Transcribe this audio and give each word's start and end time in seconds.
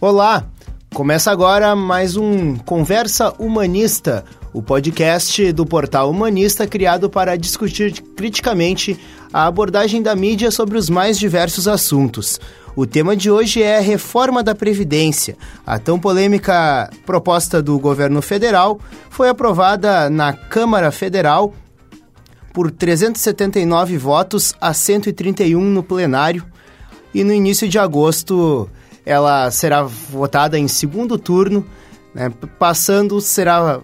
Olá! 0.00 0.46
Começa 0.94 1.28
agora 1.28 1.74
mais 1.74 2.16
um 2.16 2.54
Conversa 2.54 3.34
Humanista, 3.36 4.24
o 4.52 4.62
podcast 4.62 5.50
do 5.50 5.66
portal 5.66 6.08
Humanista 6.08 6.68
criado 6.68 7.10
para 7.10 7.34
discutir 7.34 8.00
criticamente 8.16 8.96
a 9.32 9.46
abordagem 9.46 10.00
da 10.00 10.14
mídia 10.14 10.52
sobre 10.52 10.78
os 10.78 10.88
mais 10.88 11.18
diversos 11.18 11.66
assuntos. 11.66 12.38
O 12.76 12.86
tema 12.86 13.16
de 13.16 13.28
hoje 13.28 13.60
é 13.60 13.78
a 13.78 13.80
reforma 13.80 14.40
da 14.40 14.54
Previdência. 14.54 15.36
A 15.66 15.80
tão 15.80 15.98
polêmica 15.98 16.88
proposta 17.04 17.60
do 17.60 17.76
governo 17.76 18.22
federal 18.22 18.78
foi 19.10 19.28
aprovada 19.28 20.08
na 20.08 20.32
Câmara 20.32 20.92
Federal 20.92 21.52
por 22.52 22.70
379 22.70 23.98
votos 23.98 24.54
a 24.60 24.72
131 24.72 25.60
no 25.60 25.82
plenário 25.82 26.46
e 27.12 27.24
no 27.24 27.32
início 27.32 27.68
de 27.68 27.80
agosto 27.80 28.70
ela 29.08 29.50
será 29.50 29.82
votada 29.82 30.58
em 30.58 30.68
segundo 30.68 31.18
turno, 31.18 31.64
né, 32.14 32.30
passando 32.58 33.20
será 33.20 33.80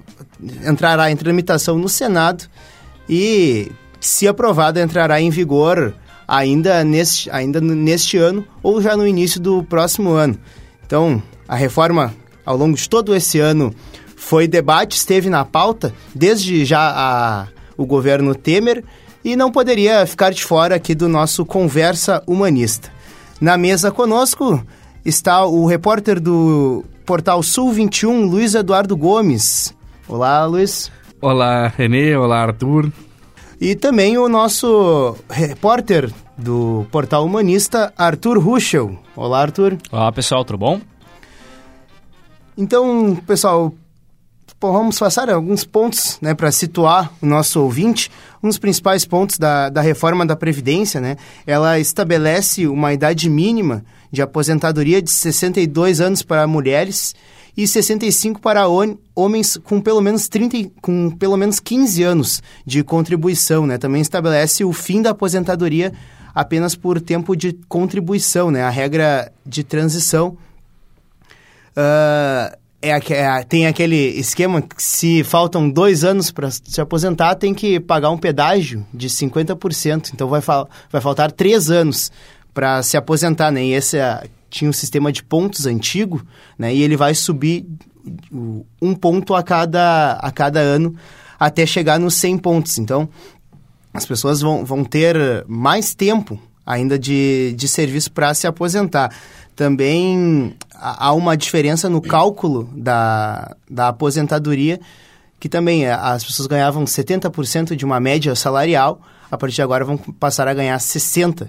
entrará 0.66 1.10
em 1.10 1.16
tramitação 1.16 1.78
no 1.78 1.88
Senado 1.88 2.44
e, 3.08 3.72
se 4.00 4.28
aprovada, 4.28 4.82
entrará 4.82 5.20
em 5.20 5.30
vigor 5.30 5.94
ainda 6.28 6.84
neste, 6.84 7.30
ainda 7.30 7.60
neste 7.60 8.18
ano 8.18 8.46
ou 8.62 8.82
já 8.82 8.96
no 8.96 9.06
início 9.06 9.40
do 9.40 9.62
próximo 9.64 10.10
ano. 10.10 10.38
Então, 10.86 11.22
a 11.48 11.56
reforma, 11.56 12.14
ao 12.44 12.56
longo 12.56 12.76
de 12.76 12.88
todo 12.88 13.14
esse 13.14 13.38
ano, 13.40 13.74
foi 14.16 14.46
debate, 14.46 14.96
esteve 14.96 15.30
na 15.30 15.44
pauta, 15.44 15.94
desde 16.14 16.64
já 16.64 16.92
a, 16.94 17.46
o 17.76 17.86
governo 17.86 18.34
Temer, 18.34 18.84
e 19.24 19.36
não 19.36 19.50
poderia 19.50 20.06
ficar 20.06 20.30
de 20.30 20.44
fora 20.44 20.74
aqui 20.74 20.94
do 20.94 21.08
nosso 21.08 21.46
Conversa 21.46 22.22
Humanista. 22.26 22.92
Na 23.40 23.56
mesa 23.56 23.90
conosco 23.90 24.62
está 25.04 25.44
o 25.44 25.66
repórter 25.66 26.18
do 26.18 26.84
portal 27.04 27.42
Sul 27.42 27.72
21, 27.72 28.24
Luiz 28.24 28.54
Eduardo 28.54 28.96
Gomes. 28.96 29.74
Olá, 30.08 30.44
Luiz. 30.46 30.90
Olá, 31.20 31.68
Renê. 31.68 32.16
Olá, 32.16 32.42
Arthur. 32.42 32.90
E 33.60 33.74
também 33.74 34.16
o 34.16 34.28
nosso 34.28 35.16
repórter 35.28 36.10
do 36.36 36.86
portal 36.90 37.24
Humanista, 37.24 37.92
Arthur 37.96 38.38
Ruschel. 38.38 38.98
Olá, 39.14 39.42
Arthur. 39.42 39.76
Olá, 39.92 40.10
pessoal, 40.10 40.44
tudo 40.44 40.58
bom? 40.58 40.80
Então, 42.56 43.16
pessoal, 43.26 43.72
vamos 44.60 44.98
passar 44.98 45.28
alguns 45.28 45.64
pontos 45.64 46.18
né, 46.20 46.34
para 46.34 46.50
situar 46.50 47.12
o 47.20 47.26
nosso 47.26 47.60
ouvinte. 47.60 48.10
Um 48.42 48.48
dos 48.48 48.58
principais 48.58 49.04
pontos 49.04 49.38
da, 49.38 49.68
da 49.68 49.80
reforma 49.80 50.24
da 50.24 50.36
Previdência, 50.36 51.00
né? 51.00 51.16
Ela 51.46 51.78
estabelece 51.78 52.66
uma 52.66 52.92
idade 52.92 53.28
mínima 53.28 53.84
de 54.14 54.22
aposentadoria 54.22 55.02
de 55.02 55.10
62 55.10 56.00
anos 56.00 56.22
para 56.22 56.46
mulheres 56.46 57.14
e 57.56 57.66
65 57.68 58.40
para 58.40 58.66
homens 59.14 59.56
com 59.58 59.80
pelo 59.80 60.00
menos 60.00 60.28
30, 60.28 60.70
com 60.80 61.10
pelo 61.10 61.36
menos 61.36 61.60
15 61.60 62.02
anos 62.02 62.42
de 62.64 62.82
contribuição, 62.82 63.66
né? 63.66 63.76
Também 63.76 64.00
estabelece 64.00 64.64
o 64.64 64.72
fim 64.72 65.02
da 65.02 65.10
aposentadoria 65.10 65.92
apenas 66.34 66.74
por 66.74 67.00
tempo 67.00 67.36
de 67.36 67.52
contribuição, 67.68 68.50
né? 68.50 68.62
A 68.62 68.70
regra 68.70 69.30
de 69.44 69.62
transição 69.62 70.36
uh, 71.76 72.56
é, 72.82 72.90
é, 72.90 73.42
tem 73.44 73.66
aquele 73.66 73.96
esquema 73.96 74.60
que 74.60 74.82
se 74.82 75.24
faltam 75.24 75.70
dois 75.70 76.04
anos 76.04 76.30
para 76.30 76.50
se 76.50 76.80
aposentar, 76.80 77.34
tem 77.34 77.54
que 77.54 77.80
pagar 77.80 78.10
um 78.10 78.18
pedágio 78.18 78.84
de 78.92 79.08
50%. 79.08 80.10
Então 80.12 80.28
vai, 80.28 80.40
vai 80.40 81.00
faltar 81.00 81.32
três 81.32 81.70
anos 81.70 82.12
para 82.54 82.82
se 82.82 82.96
aposentar, 82.96 83.50
né? 83.50 83.64
E 83.64 83.72
esse 83.72 83.98
é, 83.98 84.24
tinha 84.48 84.70
um 84.70 84.72
sistema 84.72 85.12
de 85.12 85.22
pontos 85.22 85.66
antigo, 85.66 86.24
né? 86.56 86.72
E 86.72 86.82
ele 86.82 86.96
vai 86.96 87.14
subir 87.14 87.66
um 88.80 88.94
ponto 88.94 89.34
a 89.34 89.42
cada, 89.42 90.12
a 90.12 90.30
cada 90.30 90.60
ano 90.60 90.94
até 91.38 91.66
chegar 91.66 91.98
nos 91.98 92.14
100 92.14 92.38
pontos. 92.38 92.78
Então, 92.78 93.08
as 93.92 94.06
pessoas 94.06 94.40
vão, 94.40 94.64
vão 94.64 94.84
ter 94.84 95.44
mais 95.46 95.94
tempo 95.94 96.38
ainda 96.64 96.98
de, 96.98 97.54
de 97.56 97.68
serviço 97.68 98.10
para 98.12 98.32
se 98.34 98.46
aposentar. 98.46 99.14
Também 99.54 100.56
há 100.74 101.12
uma 101.12 101.36
diferença 101.36 101.88
no 101.88 102.00
cálculo 102.00 102.68
da, 102.74 103.54
da 103.70 103.88
aposentadoria, 103.88 104.80
que 105.38 105.48
também 105.48 105.84
é, 105.84 105.92
as 105.92 106.24
pessoas 106.24 106.48
ganhavam 106.48 106.84
70% 106.84 107.76
de 107.76 107.84
uma 107.84 108.00
média 108.00 108.34
salarial, 108.34 109.00
a 109.30 109.36
partir 109.36 109.56
de 109.56 109.62
agora 109.62 109.84
vão 109.84 109.96
passar 109.96 110.48
a 110.48 110.54
ganhar 110.54 110.78
60%. 110.78 111.48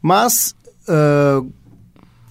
Mas 0.00 0.54
uh, 0.88 1.50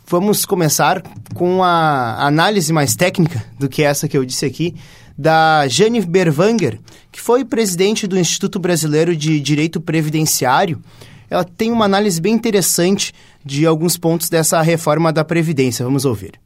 vamos 0.08 0.46
começar 0.46 1.02
com 1.34 1.64
a 1.64 2.26
análise 2.26 2.72
mais 2.72 2.96
técnica 2.96 3.44
do 3.60 3.68
que 3.68 3.84
essa 3.84 4.08
que 4.08 4.18
eu 4.18 4.26
disse 4.26 4.46
aqui, 4.46 4.76
da 5.18 5.68
Jane 5.68 6.02
Berwanger, 6.02 6.80
que 7.12 7.22
foi 7.22 7.46
presidente 7.46 8.06
do 8.06 8.20
Instituto 8.20 8.60
Brasileiro 8.60 9.16
de 9.16 9.40
Direito 9.40 9.80
Previdenciário. 9.80 10.82
Ela 11.30 11.44
tem 11.44 11.72
uma 11.72 11.86
análise 11.86 12.22
bem 12.22 12.34
interessante 12.34 13.14
de 13.44 13.66
alguns 13.66 13.98
pontos 13.98 14.30
dessa 14.30 14.62
reforma 14.62 15.12
da 15.12 15.24
Previdência. 15.24 15.86
Vamos 15.86 16.06
ouvir. 16.06 16.40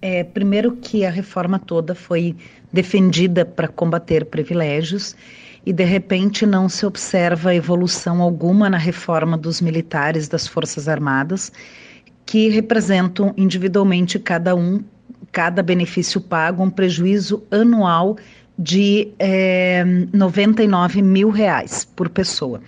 É, 0.00 0.22
primeiro 0.22 0.72
que 0.72 1.04
a 1.04 1.10
reforma 1.10 1.58
toda 1.58 1.94
foi 1.94 2.36
defendida 2.72 3.44
para 3.44 3.66
combater 3.66 4.26
privilégios 4.26 5.16
e 5.66 5.72
de 5.72 5.84
repente 5.84 6.46
não 6.46 6.68
se 6.68 6.86
observa 6.86 7.52
evolução 7.52 8.22
alguma 8.22 8.70
na 8.70 8.78
reforma 8.78 9.36
dos 9.36 9.60
militares 9.60 10.28
das 10.28 10.46
Forças 10.46 10.88
Armadas, 10.88 11.50
que 12.24 12.48
representam 12.48 13.34
individualmente 13.36 14.16
cada 14.16 14.54
um, 14.54 14.80
cada 15.32 15.64
benefício 15.64 16.20
pago, 16.20 16.62
um 16.62 16.70
prejuízo 16.70 17.42
anual 17.50 18.16
de 18.58 19.08
é, 19.18 19.80
eh, 19.80 19.84
99 20.12 21.02
mil 21.02 21.28
reais 21.28 21.84
por 21.84 22.08
pessoa. 22.08 22.62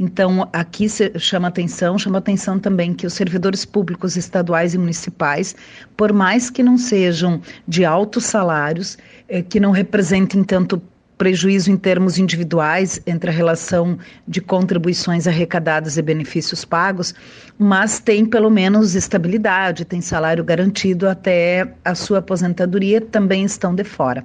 Então, 0.00 0.48
aqui 0.52 0.86
chama 1.18 1.48
atenção, 1.48 1.98
chama 1.98 2.18
atenção 2.18 2.58
também 2.58 2.94
que 2.94 3.06
os 3.06 3.12
servidores 3.12 3.64
públicos 3.64 4.16
estaduais 4.16 4.72
e 4.72 4.78
municipais, 4.78 5.54
por 5.96 6.12
mais 6.14 6.48
que 6.48 6.62
não 6.62 6.78
sejam 6.78 7.42
de 7.68 7.84
altos 7.84 8.24
salários, 8.24 8.96
é, 9.28 9.42
que 9.42 9.60
não 9.60 9.70
representem 9.70 10.42
tanto 10.42 10.82
prejuízo 11.16 11.70
em 11.70 11.76
termos 11.76 12.18
individuais 12.18 13.00
entre 13.06 13.30
a 13.30 13.32
relação 13.32 13.98
de 14.26 14.40
contribuições 14.40 15.26
arrecadadas 15.26 15.96
e 15.96 16.02
benefícios 16.02 16.64
pagos, 16.64 17.14
mas 17.58 17.98
tem 17.98 18.24
pelo 18.26 18.50
menos 18.50 18.94
estabilidade, 18.94 19.84
tem 19.84 20.00
salário 20.00 20.42
garantido 20.42 21.08
até 21.08 21.72
a 21.84 21.94
sua 21.94 22.18
aposentadoria, 22.18 23.00
também 23.00 23.44
estão 23.44 23.74
de 23.74 23.84
fora. 23.84 24.24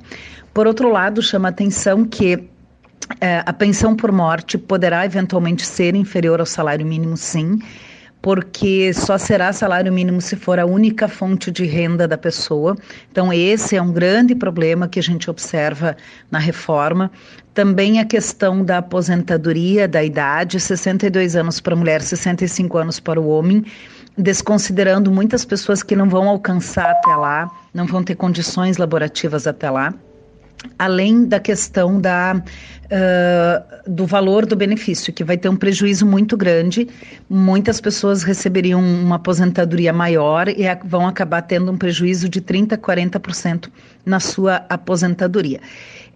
Por 0.53 0.67
outro 0.67 0.91
lado, 0.91 1.21
chama 1.21 1.49
atenção 1.49 2.03
que 2.03 2.49
é, 3.21 3.43
a 3.45 3.53
pensão 3.53 3.95
por 3.95 4.11
morte 4.11 4.57
poderá 4.57 5.05
eventualmente 5.05 5.65
ser 5.65 5.95
inferior 5.95 6.39
ao 6.39 6.45
salário 6.45 6.85
mínimo, 6.85 7.17
sim, 7.17 7.59
porque 8.21 8.93
só 8.93 9.17
será 9.17 9.53
salário 9.53 9.91
mínimo 9.93 10.19
se 10.21 10.35
for 10.35 10.59
a 10.59 10.65
única 10.65 11.07
fonte 11.07 11.49
de 11.51 11.65
renda 11.65 12.07
da 12.07 12.17
pessoa. 12.17 12.75
Então, 13.11 13.31
esse 13.31 13.75
é 13.75 13.81
um 13.81 13.91
grande 13.91 14.35
problema 14.35 14.87
que 14.87 14.99
a 14.99 15.03
gente 15.03 15.29
observa 15.29 15.95
na 16.29 16.39
reforma. 16.39 17.09
Também 17.53 17.99
a 17.99 18.05
questão 18.05 18.63
da 18.63 18.79
aposentadoria, 18.79 19.87
da 19.87 20.03
idade, 20.03 20.59
62 20.59 21.35
anos 21.35 21.59
para 21.59 21.73
a 21.73 21.77
mulher, 21.77 22.01
65 22.01 22.77
anos 22.77 22.99
para 22.99 23.19
o 23.19 23.27
homem, 23.27 23.63
desconsiderando 24.17 25.09
muitas 25.09 25.45
pessoas 25.45 25.81
que 25.81 25.95
não 25.95 26.09
vão 26.09 26.27
alcançar 26.27 26.89
até 26.91 27.15
lá, 27.15 27.49
não 27.73 27.85
vão 27.85 28.03
ter 28.03 28.15
condições 28.15 28.77
laborativas 28.77 29.47
até 29.47 29.69
lá 29.69 29.93
além 30.77 31.25
da 31.25 31.39
questão 31.39 31.99
da, 31.99 32.35
uh, 32.35 33.89
do 33.89 34.05
valor 34.05 34.45
do 34.45 34.55
benefício, 34.55 35.13
que 35.13 35.23
vai 35.23 35.37
ter 35.37 35.49
um 35.49 35.55
prejuízo 35.55 36.05
muito 36.05 36.35
grande. 36.35 36.87
Muitas 37.29 37.79
pessoas 37.79 38.23
receberiam 38.23 38.81
uma 38.81 39.15
aposentadoria 39.15 39.93
maior 39.93 40.47
e 40.49 40.63
vão 40.85 41.07
acabar 41.07 41.41
tendo 41.41 41.71
um 41.71 41.77
prejuízo 41.77 42.27
de 42.27 42.41
30%, 42.41 42.77
40% 42.77 43.69
na 44.05 44.19
sua 44.19 44.65
aposentadoria. 44.69 45.59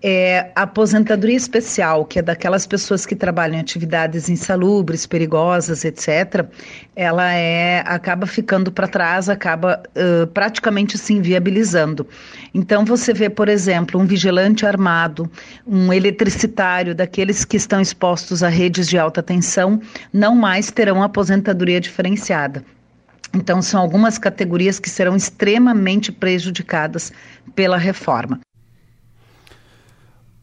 É, 0.05 0.51
a 0.53 0.63
aposentadoria 0.63 1.38
especial, 1.38 2.03
que 2.03 2.19
é 2.19 2.21
daquelas 2.21 2.67
pessoas 2.67 3.05
que 3.05 3.15
trabalham 3.15 3.55
em 3.55 3.61
atividades 3.61 4.27
insalubres, 4.27 5.05
perigosas, 5.05 5.85
etc., 5.85 6.45
ela 6.94 7.31
é, 7.33 7.81
acaba 7.85 8.27
ficando 8.27 8.69
para 8.69 8.85
trás, 8.85 9.29
acaba 9.29 9.81
uh, 9.95 10.27
praticamente 10.27 10.97
se 10.97 11.13
inviabilizando. 11.13 12.05
Então, 12.53 12.83
você 12.83 13.13
vê, 13.13 13.29
por 13.29 13.47
exemplo, 13.47 13.97
um 13.97 14.05
vigilante 14.05 14.65
armado, 14.65 15.31
um 15.65 15.94
eletricitário, 15.94 16.94
daqueles 16.94 17.45
que 17.45 17.56
estão 17.56 17.79
expostos 17.79 18.44
a 18.44 18.49
redes 18.49 18.89
de 18.89 18.97
alta 18.97 19.23
tensão, 19.23 19.81
não 20.11 20.35
mais 20.35 20.69
terão 20.69 21.01
aposentadoria 21.01 21.79
diferenciada. 21.79 22.61
Então, 23.33 23.61
são 23.61 23.79
algumas 23.79 24.17
categorias 24.17 24.79
que 24.79 24.89
serão 24.89 25.15
extremamente 25.15 26.11
prejudicadas 26.11 27.13
pela 27.56 27.77
reforma. 27.77 28.41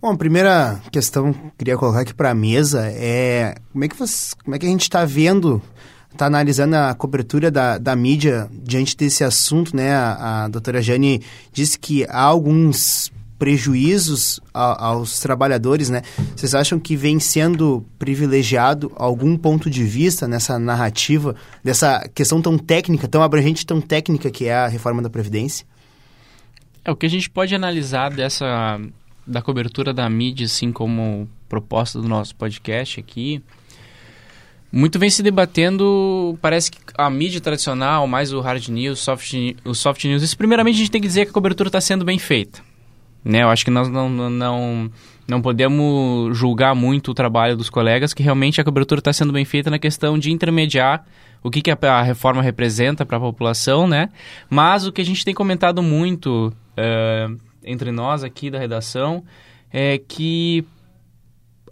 Bom, 0.02 0.12
a 0.12 0.16
primeira 0.16 0.80
questão 0.90 1.30
que 1.30 1.38
eu 1.38 1.52
queria 1.58 1.76
colocar 1.76 2.00
aqui 2.00 2.14
para 2.14 2.30
a 2.30 2.34
mesa 2.34 2.86
é 2.86 3.54
como 3.70 3.84
é 3.84 3.88
que 3.88 3.94
você, 3.94 4.34
como 4.42 4.56
é 4.56 4.58
que 4.58 4.64
a 4.64 4.68
gente 4.68 4.82
está 4.82 5.04
vendo 5.04 5.62
está 6.10 6.24
analisando 6.24 6.74
a 6.74 6.94
cobertura 6.94 7.50
da, 7.50 7.76
da 7.76 7.94
mídia 7.94 8.48
diante 8.50 8.96
desse 8.96 9.22
assunto, 9.22 9.76
né? 9.76 9.92
A, 9.92 10.44
a 10.44 10.48
doutora 10.48 10.80
Jane 10.80 11.22
disse 11.52 11.78
que 11.78 12.04
há 12.08 12.22
alguns 12.22 13.12
prejuízos 13.38 14.40
a, 14.54 14.86
aos 14.86 15.20
trabalhadores, 15.20 15.90
né? 15.90 16.00
Vocês 16.34 16.54
acham 16.54 16.80
que 16.80 16.96
vem 16.96 17.20
sendo 17.20 17.84
privilegiado 17.98 18.90
algum 18.96 19.36
ponto 19.36 19.68
de 19.68 19.84
vista 19.84 20.26
nessa 20.26 20.58
narrativa, 20.58 21.36
dessa 21.62 22.08
questão 22.14 22.40
tão 22.40 22.56
técnica, 22.56 23.06
tão 23.06 23.22
abrangente, 23.22 23.66
tão 23.66 23.82
técnica 23.82 24.30
que 24.30 24.46
é 24.46 24.54
a 24.54 24.66
reforma 24.66 25.02
da 25.02 25.10
Previdência? 25.10 25.66
É, 26.84 26.90
o 26.90 26.96
que 26.96 27.04
a 27.04 27.10
gente 27.10 27.28
pode 27.28 27.54
analisar 27.54 28.10
dessa 28.10 28.80
da 29.30 29.40
cobertura 29.40 29.94
da 29.94 30.08
mídia, 30.10 30.46
assim 30.46 30.72
como 30.72 31.28
proposta 31.48 32.00
do 32.00 32.08
nosso 32.08 32.34
podcast 32.34 32.98
aqui, 32.98 33.42
muito 34.72 34.98
vem 34.98 35.10
se 35.10 35.22
debatendo, 35.22 36.38
parece 36.40 36.70
que 36.70 36.78
a 36.96 37.10
mídia 37.10 37.40
tradicional, 37.40 38.06
mais 38.06 38.32
o 38.32 38.40
hard 38.40 38.68
news, 38.68 39.00
soft, 39.00 39.34
o 39.64 39.74
soft 39.74 40.04
news, 40.04 40.22
isso 40.22 40.36
primeiramente 40.36 40.76
a 40.76 40.78
gente 40.78 40.90
tem 40.90 41.00
que 41.00 41.08
dizer 41.08 41.24
que 41.24 41.30
a 41.30 41.34
cobertura 41.34 41.68
está 41.68 41.80
sendo 41.80 42.04
bem 42.04 42.18
feita. 42.18 42.60
Né? 43.24 43.42
Eu 43.42 43.48
acho 43.48 43.64
que 43.64 43.70
nós 43.70 43.88
não, 43.88 44.08
não, 44.08 44.90
não 45.26 45.42
podemos 45.42 46.36
julgar 46.36 46.74
muito 46.74 47.10
o 47.10 47.14
trabalho 47.14 47.56
dos 47.56 47.68
colegas, 47.68 48.14
que 48.14 48.22
realmente 48.22 48.60
a 48.60 48.64
cobertura 48.64 49.00
está 49.00 49.12
sendo 49.12 49.32
bem 49.32 49.44
feita 49.44 49.70
na 49.70 49.78
questão 49.78 50.18
de 50.18 50.30
intermediar 50.30 51.04
o 51.42 51.50
que, 51.50 51.60
que 51.60 51.70
a, 51.70 51.78
a 51.82 52.02
reforma 52.02 52.42
representa 52.42 53.04
para 53.04 53.16
a 53.16 53.20
população, 53.20 53.86
né? 53.86 54.08
Mas 54.48 54.86
o 54.86 54.92
que 54.92 55.00
a 55.00 55.04
gente 55.04 55.24
tem 55.24 55.34
comentado 55.34 55.82
muito 55.82 56.52
uh, 56.78 57.49
entre 57.64 57.90
nós 57.90 58.24
aqui 58.24 58.50
da 58.50 58.58
redação 58.58 59.24
é 59.72 59.98
que 59.98 60.64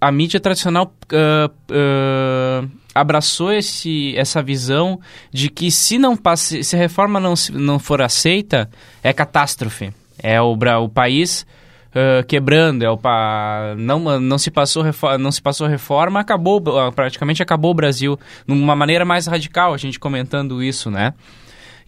a 0.00 0.12
mídia 0.12 0.38
tradicional 0.38 0.92
uh, 1.12 1.50
uh, 1.72 2.70
abraçou 2.94 3.52
esse, 3.52 4.16
essa 4.16 4.42
visão 4.42 5.00
de 5.32 5.48
que 5.48 5.70
se 5.70 5.98
não 5.98 6.16
passe, 6.16 6.62
se 6.62 6.76
a 6.76 6.78
reforma 6.78 7.18
não, 7.18 7.34
não 7.52 7.78
for 7.78 8.00
aceita, 8.00 8.70
é 9.02 9.12
catástrofe. 9.12 9.92
É 10.20 10.40
o, 10.40 10.52
o 10.52 10.88
país 10.88 11.46
uh, 11.90 12.24
quebrando, 12.26 12.84
é 12.84 12.90
o 12.90 12.96
pa... 12.96 13.74
não, 13.76 14.20
não, 14.20 14.38
se 14.38 14.50
passou 14.50 14.82
reforma, 14.82 15.18
não 15.18 15.32
se 15.32 15.42
passou 15.42 15.66
reforma, 15.66 16.20
acabou, 16.20 16.62
praticamente 16.92 17.42
acabou 17.42 17.72
o 17.72 17.74
Brasil. 17.74 18.18
De 18.46 18.52
uma 18.52 18.76
maneira 18.76 19.04
mais 19.04 19.26
radical, 19.26 19.74
a 19.74 19.76
gente 19.76 19.98
comentando 19.98 20.62
isso, 20.62 20.90
né? 20.90 21.14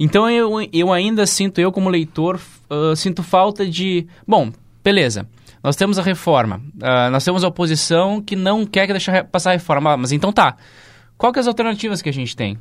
Então 0.02 0.30
eu, 0.30 0.50
eu 0.72 0.90
ainda 0.90 1.26
sinto, 1.26 1.60
eu 1.60 1.70
como 1.70 1.90
leitor, 1.90 2.40
uh, 2.70 2.96
sinto 2.96 3.22
falta 3.22 3.66
de. 3.68 4.06
Bom, 4.26 4.50
beleza. 4.82 5.28
Nós 5.62 5.76
temos 5.76 5.98
a 5.98 6.02
reforma, 6.02 6.56
uh, 6.76 7.10
nós 7.10 7.22
temos 7.22 7.44
a 7.44 7.48
oposição 7.48 8.22
que 8.22 8.34
não 8.34 8.64
quer 8.64 8.86
deixar 8.86 9.24
passar 9.24 9.50
a 9.50 9.52
reforma. 9.52 9.92
Ah, 9.92 9.96
mas 9.98 10.10
então 10.10 10.32
tá. 10.32 10.56
Qual 11.18 11.30
que 11.30 11.38
é 11.38 11.42
as 11.42 11.46
alternativas 11.46 12.00
que 12.00 12.08
a 12.08 12.12
gente 12.12 12.34
tem? 12.34 12.56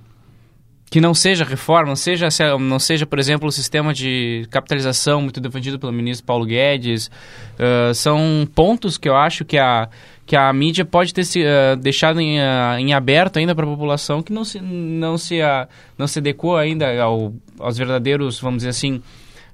que 0.90 1.00
não 1.00 1.14
seja 1.14 1.46
reforma, 1.46 1.90
não 1.90 1.96
seja, 1.96 2.28
não 2.60 2.80
seja, 2.80 3.06
por 3.06 3.20
exemplo, 3.20 3.48
o 3.48 3.52
sistema 3.52 3.94
de 3.94 4.48
capitalização 4.50 5.22
muito 5.22 5.40
defendido 5.40 5.78
pelo 5.78 5.94
ministro 5.94 6.26
Paulo 6.26 6.46
Guedes. 6.46 7.12
Uh, 7.60 7.94
são 7.94 8.48
pontos 8.56 8.98
que 8.98 9.08
eu 9.08 9.16
acho 9.16 9.46
que 9.46 9.58
a, 9.58 9.88
que 10.30 10.36
a 10.36 10.54
mídia 10.54 10.86
pode 10.86 11.12
ter 11.12 11.24
se, 11.24 11.42
uh, 11.42 11.76
deixado 11.76 12.22
em, 12.22 12.38
uh, 12.38 12.78
em 12.78 12.94
aberto 12.94 13.38
ainda 13.38 13.56
para 13.56 13.66
a 13.66 13.68
população 13.68 14.22
que 14.22 14.32
não 14.32 14.46
se, 14.46 14.62
não 14.62 15.18
se, 15.18 15.42
uh, 15.42 15.68
não 15.98 16.06
se 16.06 16.20
adequou 16.20 16.56
ainda 16.56 17.02
ao, 17.02 17.34
aos 17.58 17.80
verdadeiros, 17.80 18.40
vamos 18.40 18.58
dizer 18.58 18.70
assim, 18.70 19.02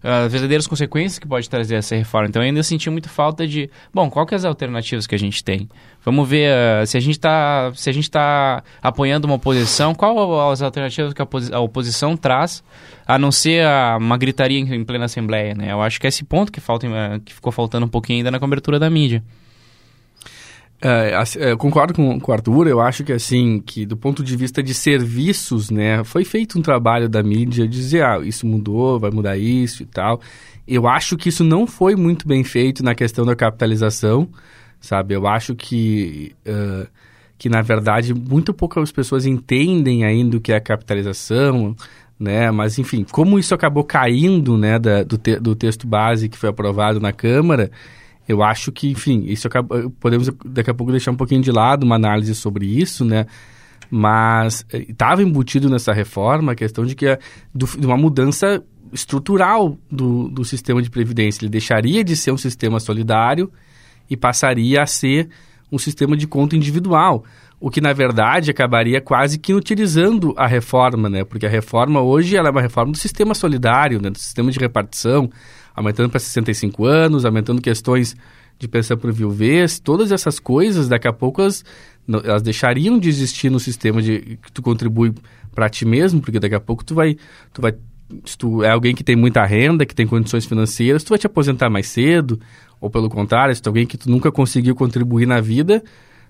as 0.03 0.29
verdadeiras 0.29 0.67
consequências 0.67 1.17
que 1.17 1.25
pode 1.25 1.49
trazer 1.49 1.75
essa 1.75 1.95
reforma. 1.95 2.27
Então, 2.27 2.41
eu 2.41 2.47
ainda 2.47 2.61
senti 2.61 2.89
muito 2.89 3.07
falta 3.07 3.47
de, 3.47 3.69
bom, 3.93 4.09
qual 4.09 4.25
que 4.25 4.33
é 4.33 4.37
as 4.37 4.43
alternativas 4.43 5.07
que 5.07 5.15
a 5.15 5.17
gente 5.17 5.41
tem? 5.45 5.69
Vamos 6.03 6.27
ver 6.27 6.51
uh, 6.51 6.85
se 6.85 6.97
a 6.97 6.99
gente 6.99 7.15
está 7.15 7.71
se 7.73 7.89
a 7.89 7.93
gente 7.93 8.03
está 8.03 8.61
apoiando 8.81 9.27
uma 9.27 9.35
oposição, 9.35 9.95
qual 9.95 10.51
as 10.51 10.61
alternativas 10.61 11.13
que 11.13 11.21
a, 11.21 11.23
oposi 11.23 11.53
a 11.53 11.59
oposição 11.61 12.17
traz, 12.17 12.61
a 13.07 13.17
não 13.17 13.31
ser 13.31 13.65
a, 13.65 13.95
uma 13.97 14.17
gritaria 14.17 14.59
em, 14.59 14.75
em, 14.75 14.83
plena 14.83 15.05
assembleia, 15.05 15.55
né? 15.55 15.71
Eu 15.71 15.81
acho 15.81 16.01
que 16.01 16.05
é 16.05 16.09
esse 16.09 16.25
ponto 16.25 16.51
que 16.51 16.59
falta, 16.59 16.85
que 17.23 17.33
ficou 17.33 17.53
faltando 17.53 17.85
um 17.85 17.89
pouquinho 17.89 18.17
ainda 18.17 18.29
na 18.29 18.41
cobertura 18.41 18.77
da 18.77 18.89
mídia. 18.89 19.23
É, 20.87 21.15
é, 21.39 21.51
eu 21.51 21.57
concordo 21.57 21.95
com, 21.95 22.19
com 22.19 22.31
o 22.31 22.33
Arthur, 22.33 22.67
eu 22.67 22.79
acho 22.79 23.03
que 23.03 23.11
assim, 23.11 23.59
que 23.59 23.87
do 23.87 23.97
ponto 23.97 24.23
de 24.23 24.37
vista 24.37 24.61
de 24.61 24.71
serviços, 24.71 25.71
né, 25.71 26.03
foi 26.03 26.23
feito 26.23 26.59
um 26.59 26.61
trabalho 26.61 27.09
da 27.09 27.23
mídia 27.23 27.67
dizer, 27.67 28.03
ah, 28.03 28.19
isso 28.23 28.45
mudou, 28.45 28.99
vai 28.99 29.09
mudar 29.09 29.35
isso 29.35 29.81
e 29.81 29.85
tal. 29.87 30.21
Eu 30.67 30.87
acho 30.87 31.17
que 31.17 31.29
isso 31.29 31.43
não 31.43 31.65
foi 31.65 31.95
muito 31.95 32.27
bem 32.27 32.43
feito 32.43 32.83
na 32.83 32.93
questão 32.93 33.25
da 33.25 33.35
capitalização, 33.35 34.29
sabe? 34.79 35.15
Eu 35.15 35.25
acho 35.25 35.55
que, 35.55 36.35
uh, 36.47 36.87
que 37.35 37.49
na 37.49 37.63
verdade, 37.63 38.13
muito 38.13 38.53
poucas 38.53 38.91
pessoas 38.91 39.25
entendem 39.25 40.03
ainda 40.03 40.37
o 40.37 40.41
que 40.41 40.53
é 40.53 40.59
capitalização, 40.59 41.75
né? 42.19 42.51
Mas, 42.51 42.77
enfim, 42.77 43.03
como 43.11 43.39
isso 43.39 43.55
acabou 43.55 43.83
caindo, 43.83 44.55
né, 44.55 44.77
da, 44.77 45.03
do, 45.03 45.17
te, 45.17 45.39
do 45.39 45.55
texto 45.55 45.87
base 45.87 46.29
que 46.29 46.37
foi 46.37 46.49
aprovado 46.49 46.99
na 46.99 47.11
Câmara, 47.11 47.71
eu 48.27 48.41
acho 48.43 48.71
que, 48.71 48.89
enfim, 48.89 49.23
isso 49.27 49.47
acaba, 49.47 49.89
podemos 49.99 50.29
daqui 50.43 50.69
a 50.69 50.73
pouco 50.73 50.91
deixar 50.91 51.11
um 51.11 51.15
pouquinho 51.15 51.41
de 51.41 51.51
lado 51.51 51.83
uma 51.83 51.95
análise 51.95 52.33
sobre 52.33 52.65
isso, 52.65 53.05
né? 53.05 53.25
Mas 53.89 54.65
estava 54.71 55.21
eh, 55.21 55.25
embutido 55.25 55.69
nessa 55.69 55.93
reforma 55.93 56.53
a 56.53 56.55
questão 56.55 56.85
de 56.85 56.95
que 56.95 57.05
é 57.05 57.19
de 57.53 57.85
uma 57.85 57.97
mudança 57.97 58.63
estrutural 58.91 59.77
do, 59.91 60.27
do 60.29 60.43
sistema 60.43 60.81
de 60.81 60.89
previdência. 60.89 61.43
Ele 61.43 61.51
deixaria 61.51 62.03
de 62.03 62.15
ser 62.15 62.31
um 62.31 62.37
sistema 62.37 62.79
solidário 62.79 63.51
e 64.09 64.17
passaria 64.17 64.81
a 64.81 64.87
ser 64.87 65.29
um 65.71 65.77
sistema 65.77 66.17
de 66.17 66.27
conta 66.27 66.55
individual, 66.55 67.23
o 67.59 67.69
que 67.69 67.81
na 67.81 67.93
verdade 67.93 68.49
acabaria 68.49 69.01
quase 69.01 69.37
que 69.37 69.51
inutilizando 69.51 70.33
a 70.37 70.47
reforma, 70.47 71.09
né? 71.09 71.23
Porque 71.23 71.45
a 71.45 71.49
reforma 71.49 72.01
hoje 72.01 72.35
ela 72.35 72.49
é 72.49 72.51
uma 72.51 72.61
reforma 72.61 72.91
do 72.91 72.97
sistema 72.97 73.35
solidário, 73.35 74.01
né? 74.01 74.09
do 74.09 74.17
sistema 74.17 74.51
de 74.51 74.59
repartição 74.59 75.29
aumentando 75.75 76.09
para 76.09 76.19
65 76.19 76.85
anos, 76.85 77.25
aumentando 77.25 77.61
questões 77.61 78.15
de 78.57 78.67
pensão 78.67 78.97
por 78.97 79.11
viuvez, 79.11 79.79
todas 79.79 80.11
essas 80.11 80.39
coisas, 80.39 80.87
daqui 80.87 81.07
a 81.07 81.13
pouco 81.13 81.41
elas, 81.41 81.65
elas 82.07 82.41
deixariam 82.41 82.97
de 82.97 83.09
existir 83.09 83.49
no 83.49 83.59
sistema 83.59 84.01
de 84.01 84.37
que 84.41 84.51
tu 84.51 84.61
contribui 84.61 85.13
para 85.53 85.69
ti 85.69 85.85
mesmo, 85.85 86.21
porque 86.21 86.39
daqui 86.39 86.55
a 86.55 86.59
pouco 86.59 86.83
tu 86.83 86.95
vai, 86.95 87.17
tu 87.53 87.61
vai 87.61 87.73
se 88.23 88.37
tu 88.37 88.63
é 88.63 88.69
alguém 88.69 88.93
que 88.93 89.03
tem 89.03 89.15
muita 89.15 89.43
renda, 89.45 89.85
que 89.85 89.95
tem 89.95 90.05
condições 90.05 90.45
financeiras, 90.45 91.03
tu 91.03 91.09
vai 91.09 91.17
te 91.17 91.25
aposentar 91.25 91.69
mais 91.69 91.87
cedo, 91.87 92.39
ou 92.79 92.89
pelo 92.89 93.09
contrário, 93.09 93.53
se 93.53 93.61
tu 93.61 93.67
é 93.67 93.69
alguém 93.69 93.85
que 93.85 93.97
tu 93.97 94.09
nunca 94.09 94.31
conseguiu 94.31 94.75
contribuir 94.75 95.25
na 95.25 95.41
vida, 95.41 95.83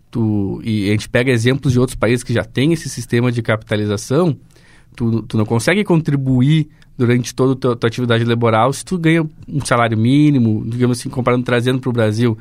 tu, 0.10 0.62
e 0.64 0.88
a 0.88 0.92
gente 0.92 1.10
pega 1.10 1.32
exemplos 1.32 1.74
de 1.74 1.80
outros 1.80 1.96
países 1.96 2.24
que 2.24 2.34
já 2.34 2.44
têm 2.44 2.72
esse 2.74 2.90
sistema 2.90 3.32
de 3.32 3.42
capitalização, 3.42 4.38
tu, 4.96 5.22
tu 5.24 5.38
não 5.38 5.46
consegue 5.46 5.84
contribuir 5.84 6.70
durante 6.98 7.34
toda 7.34 7.54
a 7.54 7.76
tua, 7.76 7.88
atividade 7.88 8.24
laboral 8.24 8.72
se 8.72 8.84
tu 8.84 8.98
ganha 8.98 9.28
um 9.48 9.66
salário 9.66 9.98
mínimo, 9.98 10.64
digamos 10.66 11.00
assim, 11.00 11.10
comparando, 11.10 11.44
trazendo 11.44 11.80
para 11.80 11.90
o 11.90 11.94
Brasil, 11.94 12.38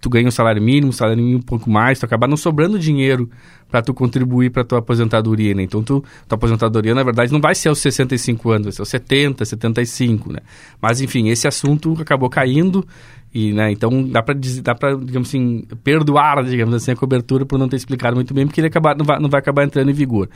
tu 0.00 0.08
ganha 0.08 0.28
um 0.28 0.30
salário 0.30 0.62
mínimo, 0.62 0.88
um 0.88 0.92
salário 0.92 1.22
mínimo 1.22 1.38
um 1.38 1.42
pouco 1.42 1.70
mais, 1.70 1.98
tu 1.98 2.04
acaba 2.04 2.26
não 2.26 2.36
sobrando 2.36 2.78
dinheiro 2.78 3.28
para 3.70 3.82
tu 3.82 3.92
contribuir 3.92 4.50
para 4.50 4.64
tua 4.64 4.78
aposentadoria, 4.78 5.54
né? 5.54 5.62
Então, 5.62 5.82
tu, 5.82 6.04
tua 6.26 6.36
aposentadoria, 6.36 6.94
na 6.94 7.02
verdade, 7.02 7.32
não 7.32 7.40
vai 7.40 7.54
ser 7.54 7.68
aos 7.68 7.78
65 7.80 8.50
anos, 8.50 8.64
vai 8.66 8.72
ser 8.72 8.82
aos 8.82 8.88
70, 8.88 9.44
75, 9.44 10.32
né? 10.32 10.40
Mas, 10.80 11.00
enfim, 11.00 11.28
esse 11.28 11.46
assunto 11.46 11.96
acabou 12.00 12.30
caindo 12.30 12.86
e, 13.34 13.52
né, 13.52 13.70
então 13.70 14.08
dá 14.08 14.22
para 14.22 14.34
dá 14.62 14.74
para 14.74 14.96
digamos 14.96 15.28
assim, 15.28 15.66
perdoar, 15.84 16.42
digamos 16.44 16.74
assim, 16.74 16.92
a 16.92 16.96
cobertura 16.96 17.44
por 17.44 17.58
não 17.58 17.68
ter 17.68 17.76
explicado 17.76 18.16
muito 18.16 18.32
bem, 18.32 18.46
porque 18.46 18.58
ele 18.58 18.68
acabar, 18.68 18.96
não, 18.96 19.04
vai, 19.04 19.18
não 19.18 19.28
vai 19.28 19.40
acabar 19.40 19.64
entrando 19.64 19.90
em 19.90 19.94
vigor. 19.94 20.30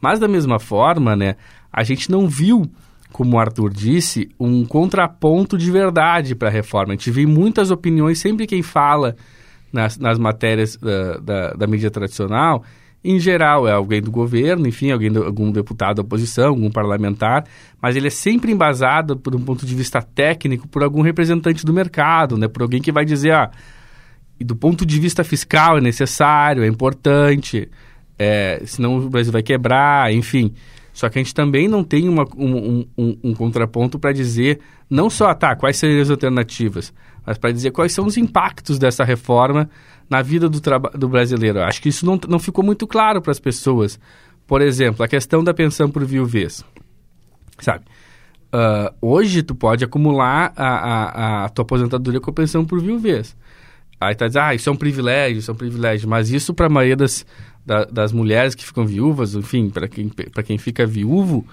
Mas, 0.00 0.18
da 0.18 0.26
mesma 0.26 0.58
forma, 0.58 1.14
né, 1.14 1.36
a 1.72 1.84
gente 1.84 2.10
não 2.10 2.28
viu 2.28 2.68
como 3.12 3.36
o 3.36 3.38
Arthur 3.38 3.70
disse, 3.70 4.30
um 4.40 4.64
contraponto 4.64 5.56
de 5.58 5.70
verdade 5.70 6.34
para 6.34 6.48
a 6.48 6.50
reforma. 6.50 6.94
A 6.94 6.96
gente 6.96 7.10
vê 7.10 7.26
muitas 7.26 7.70
opiniões, 7.70 8.18
sempre 8.18 8.46
quem 8.46 8.62
fala 8.62 9.14
nas, 9.72 9.98
nas 9.98 10.18
matérias 10.18 10.76
da, 10.76 11.18
da, 11.18 11.52
da, 11.52 11.66
mídia 11.66 11.90
tradicional, 11.90 12.64
em 13.04 13.18
geral 13.18 13.66
é 13.66 13.72
alguém 13.72 14.00
do 14.00 14.10
governo, 14.10 14.66
enfim, 14.66 14.90
alguém 14.90 15.10
do, 15.10 15.24
algum 15.24 15.50
deputado 15.50 15.96
da 15.96 16.02
oposição, 16.02 16.48
algum 16.48 16.70
parlamentar, 16.70 17.44
mas 17.80 17.96
ele 17.96 18.06
é 18.06 18.10
sempre 18.10 18.52
embasado 18.52 19.16
por 19.16 19.34
um 19.34 19.40
ponto 19.40 19.66
de 19.66 19.74
vista 19.74 20.00
técnico 20.00 20.68
por 20.68 20.82
algum 20.82 21.02
representante 21.02 21.66
do 21.66 21.72
mercado, 21.72 22.38
né? 22.38 22.46
por 22.46 22.62
alguém 22.62 22.80
que 22.80 22.92
vai 22.92 23.04
dizer, 23.04 23.32
ah, 23.32 23.50
do 24.40 24.54
ponto 24.54 24.86
de 24.86 25.00
vista 25.00 25.24
fiscal 25.24 25.78
é 25.78 25.80
necessário, 25.80 26.62
é 26.62 26.66
importante, 26.66 27.68
é, 28.18 28.62
senão 28.66 28.98
o 28.98 29.10
Brasil 29.10 29.32
vai 29.32 29.42
quebrar, 29.42 30.12
enfim. 30.12 30.52
Só 30.92 31.08
que 31.08 31.18
a 31.18 31.22
gente 31.22 31.34
também 31.34 31.68
não 31.68 31.82
tem 31.82 32.08
uma, 32.08 32.24
um, 32.36 32.86
um, 32.98 33.18
um, 33.24 33.34
contraponto 33.34 33.98
para 33.98 34.12
dizer 34.12 34.60
não 34.90 35.08
só 35.08 35.32
tá, 35.34 35.56
quais 35.56 35.78
seriam 35.78 36.02
as 36.02 36.10
alternativas, 36.10 36.92
mas 37.24 37.38
para 37.38 37.50
dizer 37.50 37.70
quais 37.70 37.92
são 37.92 38.04
os 38.04 38.18
impactos 38.18 38.78
dessa 38.78 39.02
reforma 39.02 39.70
na 40.08 40.20
vida 40.20 40.48
do, 40.48 40.60
do 40.94 41.08
brasileiro. 41.08 41.62
Acho 41.62 41.80
que 41.80 41.88
isso 41.88 42.04
não, 42.04 42.20
não 42.28 42.38
ficou 42.38 42.62
muito 42.62 42.86
claro 42.86 43.22
para 43.22 43.30
as 43.30 43.40
pessoas. 43.40 43.98
Por 44.46 44.60
exemplo, 44.60 45.02
a 45.02 45.08
questão 45.08 45.42
da 45.42 45.54
pensão 45.54 45.90
por 45.90 46.04
viuvez. 46.04 46.62
Sabe? 47.58 47.84
Uh, 48.52 48.94
hoje 49.00 49.42
tu 49.42 49.54
pode 49.54 49.82
acumular 49.82 50.52
a, 50.54 50.66
a, 50.66 51.44
a, 51.44 51.48
tua 51.48 51.62
aposentadoria 51.62 52.20
com 52.20 52.30
a 52.30 52.34
pensão 52.34 52.66
por 52.66 52.82
viuvez. 52.82 53.34
Aí 53.98 54.14
tá 54.14 54.26
dizendo, 54.26 54.42
ah, 54.42 54.54
isso 54.54 54.68
é 54.68 54.72
um 54.72 54.76
privilégio, 54.76 55.38
isso 55.38 55.50
é 55.50 55.54
um 55.54 55.56
privilégio. 55.56 56.06
Mas 56.06 56.30
isso 56.30 56.52
para 56.52 56.66
a 56.66 56.68
maioria 56.68 56.96
das, 56.96 57.24
da, 57.64 57.84
das 57.84 58.12
mulheres 58.12 58.54
que 58.54 58.64
ficam 58.64 58.84
viúvas, 58.86 59.34
enfim, 59.34 59.70
para 59.70 59.88
quem, 59.88 60.10
quem 60.44 60.58
fica 60.58 60.86
viúvo, 60.86 61.46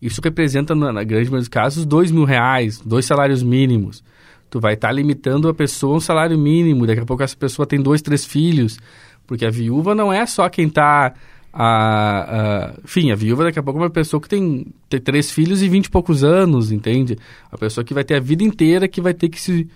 isso 0.00 0.20
representa, 0.22 0.74
na, 0.74 0.92
na 0.92 1.02
grande 1.02 1.24
maioria 1.24 1.40
dos 1.40 1.48
casos, 1.48 1.84
dois 1.84 2.10
mil 2.10 2.24
reais, 2.24 2.80
dois 2.80 3.04
salários 3.06 3.42
mínimos. 3.42 4.04
Tu 4.48 4.60
vai 4.60 4.74
estar 4.74 4.88
tá 4.88 4.92
limitando 4.92 5.48
a 5.48 5.54
pessoa 5.54 5.94
a 5.94 5.96
um 5.96 6.00
salário 6.00 6.38
mínimo, 6.38 6.86
daqui 6.86 7.00
a 7.00 7.04
pouco 7.04 7.22
essa 7.22 7.36
pessoa 7.36 7.66
tem 7.66 7.80
dois, 7.80 8.00
três 8.00 8.24
filhos, 8.24 8.78
porque 9.26 9.44
a 9.44 9.50
viúva 9.50 9.94
não 9.94 10.12
é 10.12 10.24
só 10.26 10.48
quem 10.48 10.66
está... 10.66 11.14
A, 11.58 11.62
a, 11.62 12.74
enfim, 12.84 13.10
a 13.10 13.14
viúva 13.16 13.44
daqui 13.44 13.58
a 13.58 13.62
pouco 13.62 13.80
é 13.80 13.84
uma 13.84 13.90
pessoa 13.90 14.20
que 14.20 14.28
tem, 14.28 14.66
tem 14.90 15.00
três 15.00 15.30
filhos 15.32 15.62
e 15.62 15.68
vinte 15.70 15.86
e 15.86 15.90
poucos 15.90 16.22
anos, 16.22 16.70
entende? 16.70 17.16
A 17.50 17.56
pessoa 17.56 17.82
que 17.82 17.94
vai 17.94 18.04
ter 18.04 18.16
a 18.16 18.20
vida 18.20 18.44
inteira 18.44 18.86
que 18.86 19.00
vai 19.00 19.14
ter 19.14 19.30
que 19.30 19.40
se... 19.40 19.66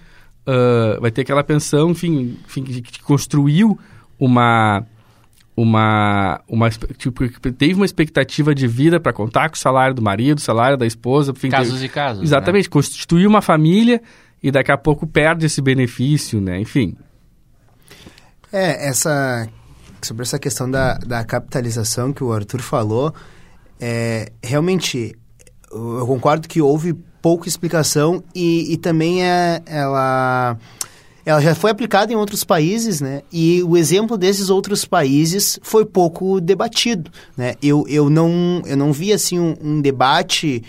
Uh, 0.47 1.01
vai 1.01 1.11
ter 1.11 1.23
aquela 1.23 1.43
pensão, 1.43 1.91
enfim, 1.91 2.37
enfim 2.47 2.63
que, 2.63 3.03
construiu 3.03 3.79
uma 4.19 4.85
uma, 5.61 6.41
uma 6.49 6.71
tipo, 6.71 7.29
teve 7.53 7.75
uma 7.75 7.85
expectativa 7.85 8.55
de 8.55 8.67
vida 8.67 8.99
para 8.99 9.13
contar 9.13 9.49
com 9.51 9.57
o 9.57 9.59
salário 9.59 9.95
do 9.95 10.03
marido, 10.03 10.41
salário 10.41 10.77
da 10.77 10.87
esposa, 10.87 11.33
enfim, 11.33 11.51
casos 11.51 11.75
teve, 11.75 11.87
e 11.87 11.89
casos. 11.89 12.23
Exatamente, 12.23 12.65
né? 12.65 12.71
constituir 12.71 13.27
uma 13.27 13.43
família 13.43 14.01
e 14.43 14.51
daqui 14.51 14.73
a 14.73 14.79
pouco 14.79 15.07
perde 15.07 15.47
esse 15.47 15.61
benefício, 15.61 16.41
né? 16.41 16.59
Enfim. 16.59 16.97
É, 18.53 18.89
essa 18.89 19.49
sobre 20.03 20.23
essa 20.23 20.39
questão 20.39 20.71
da, 20.71 20.95
da 20.95 21.23
capitalização 21.25 22.11
que 22.11 22.25
o 22.25 22.33
Arthur 22.33 22.63
falou, 22.63 23.15
é, 23.79 24.33
realmente 24.43 25.15
eu 25.71 26.07
concordo 26.07 26.49
que 26.49 26.61
houve 26.63 26.95
pouca 27.21 27.49
explicação 27.49 28.25
e, 28.35 28.73
e 28.73 28.77
também 28.79 29.23
é, 29.23 29.61
ela 29.67 30.57
ela 31.31 31.41
já 31.41 31.55
foi 31.55 31.71
aplicada 31.71 32.13
em 32.13 32.17
outros 32.17 32.45
países, 32.45 33.01
né? 33.01 33.23
E 33.33 33.63
o 33.63 33.77
exemplo 33.77 34.19
desses 34.19 34.51
outros 34.51 34.85
países 34.85 35.59
foi 35.63 35.85
pouco 35.85 36.41
debatido, 36.41 37.11
né? 37.37 37.55
Eu, 37.63 37.87
eu, 37.89 38.11
não, 38.11 38.63
eu 38.67 38.77
não 38.77 38.93
vi, 38.93 39.13
assim, 39.13 39.39
um, 39.39 39.57
um 39.63 39.81
debate... 39.81 40.63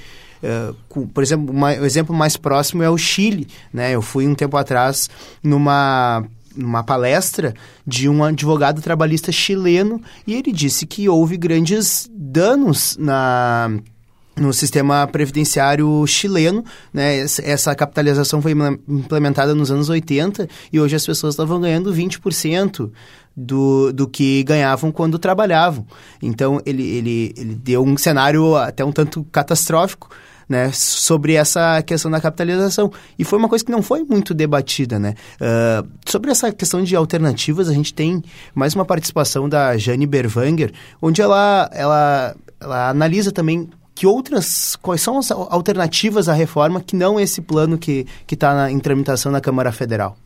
Uh, 0.43 0.75
com, 0.89 1.05
por 1.05 1.21
exemplo, 1.21 1.53
uma, 1.53 1.69
o 1.69 1.85
exemplo 1.85 2.15
mais 2.15 2.35
próximo 2.35 2.81
é 2.81 2.89
o 2.89 2.97
Chile, 2.97 3.47
né? 3.71 3.93
Eu 3.93 4.01
fui 4.01 4.27
um 4.27 4.33
tempo 4.33 4.57
atrás 4.57 5.07
numa 5.43 6.23
numa 6.55 6.83
palestra 6.83 7.53
de 7.87 8.09
um 8.09 8.23
advogado 8.23 8.81
trabalhista 8.81 9.31
chileno 9.31 10.01
e 10.27 10.33
ele 10.33 10.51
disse 10.51 10.85
que 10.85 11.07
houve 11.07 11.37
grandes 11.37 12.09
danos 12.13 12.97
na 12.99 13.71
no 14.35 14.53
sistema 14.53 15.05
previdenciário 15.07 16.05
chileno, 16.07 16.63
né? 16.93 17.19
Essa 17.19 17.75
capitalização 17.75 18.41
foi 18.41 18.53
implementada 18.87 19.53
nos 19.53 19.71
anos 19.71 19.89
80 19.89 20.47
e 20.71 20.79
hoje 20.79 20.95
as 20.95 21.05
pessoas 21.05 21.33
estavam 21.33 21.59
ganhando 21.59 21.93
20% 21.93 22.89
do, 23.35 23.91
do 23.91 24.07
que 24.07 24.43
ganhavam 24.43 24.91
quando 24.91 25.19
trabalhavam. 25.19 25.85
Então, 26.21 26.61
ele, 26.65 26.83
ele, 26.83 27.33
ele 27.37 27.55
deu 27.55 27.83
um 27.83 27.97
cenário 27.97 28.55
até 28.55 28.83
um 28.83 28.91
tanto 28.91 29.23
catastrófico, 29.31 30.09
né, 30.47 30.69
sobre 30.73 31.35
essa 31.35 31.81
questão 31.81 32.11
da 32.11 32.19
capitalização. 32.19 32.91
E 33.17 33.23
foi 33.23 33.39
uma 33.39 33.47
coisa 33.47 33.63
que 33.63 33.71
não 33.71 33.81
foi 33.81 34.03
muito 34.03 34.33
debatida, 34.33 34.99
né? 34.99 35.15
Uh, 35.35 35.87
sobre 36.05 36.29
essa 36.29 36.51
questão 36.51 36.83
de 36.83 36.93
alternativas, 36.93 37.69
a 37.69 37.73
gente 37.73 37.93
tem 37.93 38.21
mais 38.53 38.75
uma 38.75 38.83
participação 38.83 39.47
da 39.47 39.77
Jane 39.77 40.05
Berwanger, 40.05 40.73
onde 41.01 41.21
ela, 41.21 41.69
ela, 41.71 42.35
ela 42.59 42.89
analisa 42.89 43.31
também 43.31 43.69
que 44.01 44.07
outras, 44.07 44.75
quais 44.77 44.99
são 44.99 45.19
as 45.19 45.29
alternativas 45.29 46.27
à 46.27 46.33
reforma 46.33 46.81
que 46.81 46.95
não 46.95 47.19
esse 47.19 47.39
plano 47.39 47.77
que 47.77 48.07
está 48.31 48.71
em 48.71 48.79
tramitação 48.79 49.31
na 49.31 49.39
Câmara 49.39 49.71
Federal? 49.71 50.17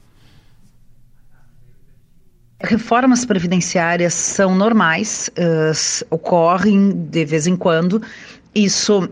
Reformas 2.57 3.25
previdenciárias 3.25 4.13
são 4.13 4.55
normais, 4.55 5.29
uh, 5.37 6.05
ocorrem 6.09 6.89
de 6.89 7.25
vez 7.25 7.47
em 7.47 7.57
quando. 7.57 8.01
Isso 8.55 9.09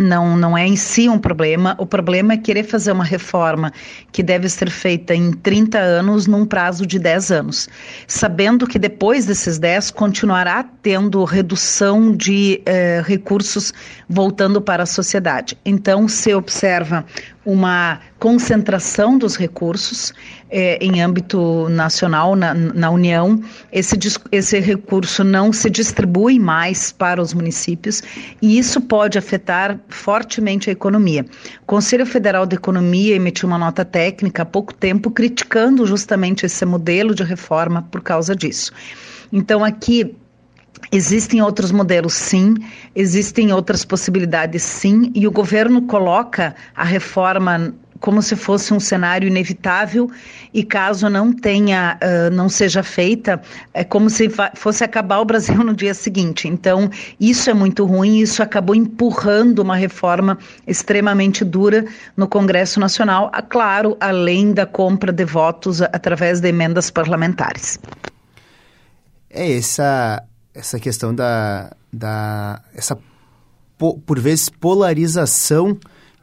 não, 0.00 0.36
não 0.36 0.56
é 0.56 0.66
em 0.66 0.76
si 0.76 1.08
um 1.08 1.18
problema. 1.18 1.76
O 1.78 1.86
problema 1.86 2.32
é 2.32 2.36
querer 2.36 2.64
fazer 2.64 2.92
uma 2.92 3.04
reforma 3.04 3.72
que 4.12 4.22
deve 4.22 4.48
ser 4.48 4.70
feita 4.70 5.14
em 5.14 5.32
30 5.32 5.78
anos 5.78 6.26
num 6.26 6.44
prazo 6.44 6.86
de 6.86 6.98
10 6.98 7.30
anos, 7.30 7.68
sabendo 8.06 8.66
que 8.66 8.78
depois 8.78 9.26
desses 9.26 9.58
10 9.58 9.90
continuará 9.90 10.64
tendo 10.82 11.22
redução 11.24 12.14
de 12.16 12.62
eh, 12.64 13.02
recursos 13.04 13.72
voltando 14.08 14.60
para 14.60 14.82
a 14.84 14.86
sociedade. 14.86 15.56
Então, 15.64 16.08
se 16.08 16.34
observa 16.34 17.04
uma 17.44 18.00
concentração 18.18 19.16
dos 19.16 19.36
recursos 19.36 20.12
eh, 20.50 20.78
em 20.80 21.00
âmbito 21.00 21.68
nacional, 21.68 22.34
na, 22.34 22.52
na 22.52 22.90
União. 22.90 23.40
Esse, 23.72 23.96
esse 24.32 24.58
recurso 24.58 25.22
não 25.22 25.52
se 25.52 25.70
distribui 25.70 26.38
mais 26.38 26.90
para 26.92 27.22
os 27.22 27.32
municípios 27.32 28.02
e 28.42 28.58
isso 28.58 28.80
pode 28.80 29.16
afetar 29.18 29.78
fortemente 29.88 30.68
a 30.68 30.72
economia. 30.72 31.24
O 31.62 31.66
Conselho 31.66 32.04
Federal 32.04 32.46
de 32.46 32.56
Economia 32.56 33.14
emitiu 33.14 33.48
uma 33.48 33.58
nota 33.58 33.84
técnica 33.84 34.42
há 34.42 34.46
pouco 34.46 34.74
tempo 34.74 35.10
criticando 35.10 35.86
justamente 35.86 36.44
esse 36.46 36.64
modelo 36.64 37.14
de 37.14 37.22
reforma 37.22 37.86
por 37.90 38.00
causa 38.00 38.34
disso. 38.34 38.72
Então, 39.32 39.64
aqui 39.64 40.16
Existem 40.92 41.40
outros 41.40 41.70
modelos, 41.70 42.14
sim, 42.14 42.54
existem 42.96 43.52
outras 43.52 43.84
possibilidades, 43.84 44.62
sim, 44.62 45.12
e 45.14 45.26
o 45.26 45.30
governo 45.30 45.82
coloca 45.82 46.54
a 46.74 46.82
reforma 46.82 47.72
como 48.00 48.22
se 48.22 48.34
fosse 48.34 48.72
um 48.72 48.80
cenário 48.80 49.28
inevitável 49.28 50.10
e 50.52 50.64
caso 50.64 51.08
não 51.08 51.32
tenha, 51.32 51.98
uh, 52.02 52.34
não 52.34 52.48
seja 52.48 52.82
feita, 52.82 53.40
é 53.72 53.84
como 53.84 54.08
se 54.08 54.28
fosse 54.54 54.82
acabar 54.82 55.20
o 55.20 55.24
Brasil 55.24 55.56
no 55.62 55.74
dia 55.74 55.94
seguinte. 55.94 56.48
Então, 56.48 56.90
isso 57.20 57.50
é 57.50 57.54
muito 57.54 57.84
ruim, 57.84 58.18
isso 58.18 58.42
acabou 58.42 58.74
empurrando 58.74 59.60
uma 59.60 59.76
reforma 59.76 60.38
extremamente 60.66 61.44
dura 61.44 61.84
no 62.16 62.26
Congresso 62.26 62.80
Nacional, 62.80 63.30
claro, 63.48 63.96
além 64.00 64.52
da 64.52 64.66
compra 64.66 65.12
de 65.12 65.24
votos 65.24 65.82
através 65.82 66.40
de 66.40 66.48
emendas 66.48 66.90
parlamentares. 66.90 67.78
É 69.28 69.56
essa 69.56 70.24
essa 70.52 70.80
questão 70.80 71.14
da, 71.14 71.72
da 71.92 72.60
essa 72.74 72.98
por 73.78 74.18
vezes 74.18 74.48
polarização 74.48 75.78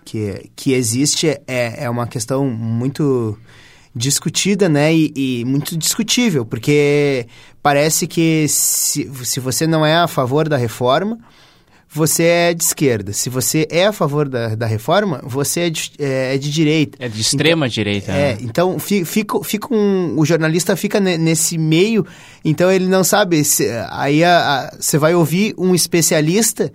que, 0.07 0.49
que 0.55 0.71
existe 0.71 1.27
é, 1.27 1.83
é 1.83 1.89
uma 1.89 2.07
questão 2.07 2.49
muito 2.49 3.37
discutida, 3.93 4.69
né, 4.69 4.93
e, 4.95 5.11
e, 5.15 5.45
muito 5.45 5.75
discutível, 5.77 6.45
porque 6.45 7.27
parece 7.61 8.07
que 8.07 8.45
se, 8.47 9.09
se 9.25 9.39
você 9.41 9.67
não 9.67 9.85
é 9.85 9.97
a 9.97 10.07
favor 10.07 10.47
da 10.47 10.55
reforma, 10.55 11.17
você 11.89 12.23
é 12.23 12.53
de 12.53 12.63
esquerda. 12.63 13.11
Se 13.11 13.29
você 13.29 13.67
é 13.69 13.85
a 13.85 13.91
favor 13.91 14.29
da, 14.29 14.55
da 14.55 14.65
reforma, 14.65 15.19
você 15.23 15.61
é 15.61 15.69
de, 15.69 15.91
é, 15.99 16.35
é 16.35 16.37
de 16.37 16.51
direita. 16.51 16.97
É 17.01 17.09
de 17.09 17.19
extrema 17.19 17.65
então, 17.65 17.73
direita. 17.73 18.11
É, 18.11 18.35
né? 18.35 18.39
então 18.41 18.77
fica, 18.79 19.43
fica 19.43 19.73
um, 19.73 20.17
o 20.17 20.25
jornalista 20.25 20.75
fica 20.75 20.99
nesse 20.99 21.57
meio, 21.57 22.05
então 22.45 22.71
ele 22.71 22.87
não 22.87 23.03
sabe. 23.03 23.43
Se, 23.43 23.67
aí 23.89 24.21
você 24.79 24.97
vai 24.97 25.15
ouvir 25.15 25.55
um 25.57 25.73
especialista, 25.73 26.71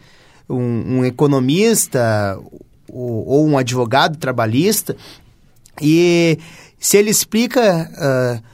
um, 0.48 0.98
um 0.98 1.04
economista 1.04 2.38
ou, 2.92 3.26
ou, 3.26 3.46
um 3.48 3.58
advogado 3.58 4.16
trabalhista, 4.18 4.96
e 5.80 6.38
se 6.78 6.96
ele 6.96 7.10
explica. 7.10 8.40
Uh, 8.40 8.52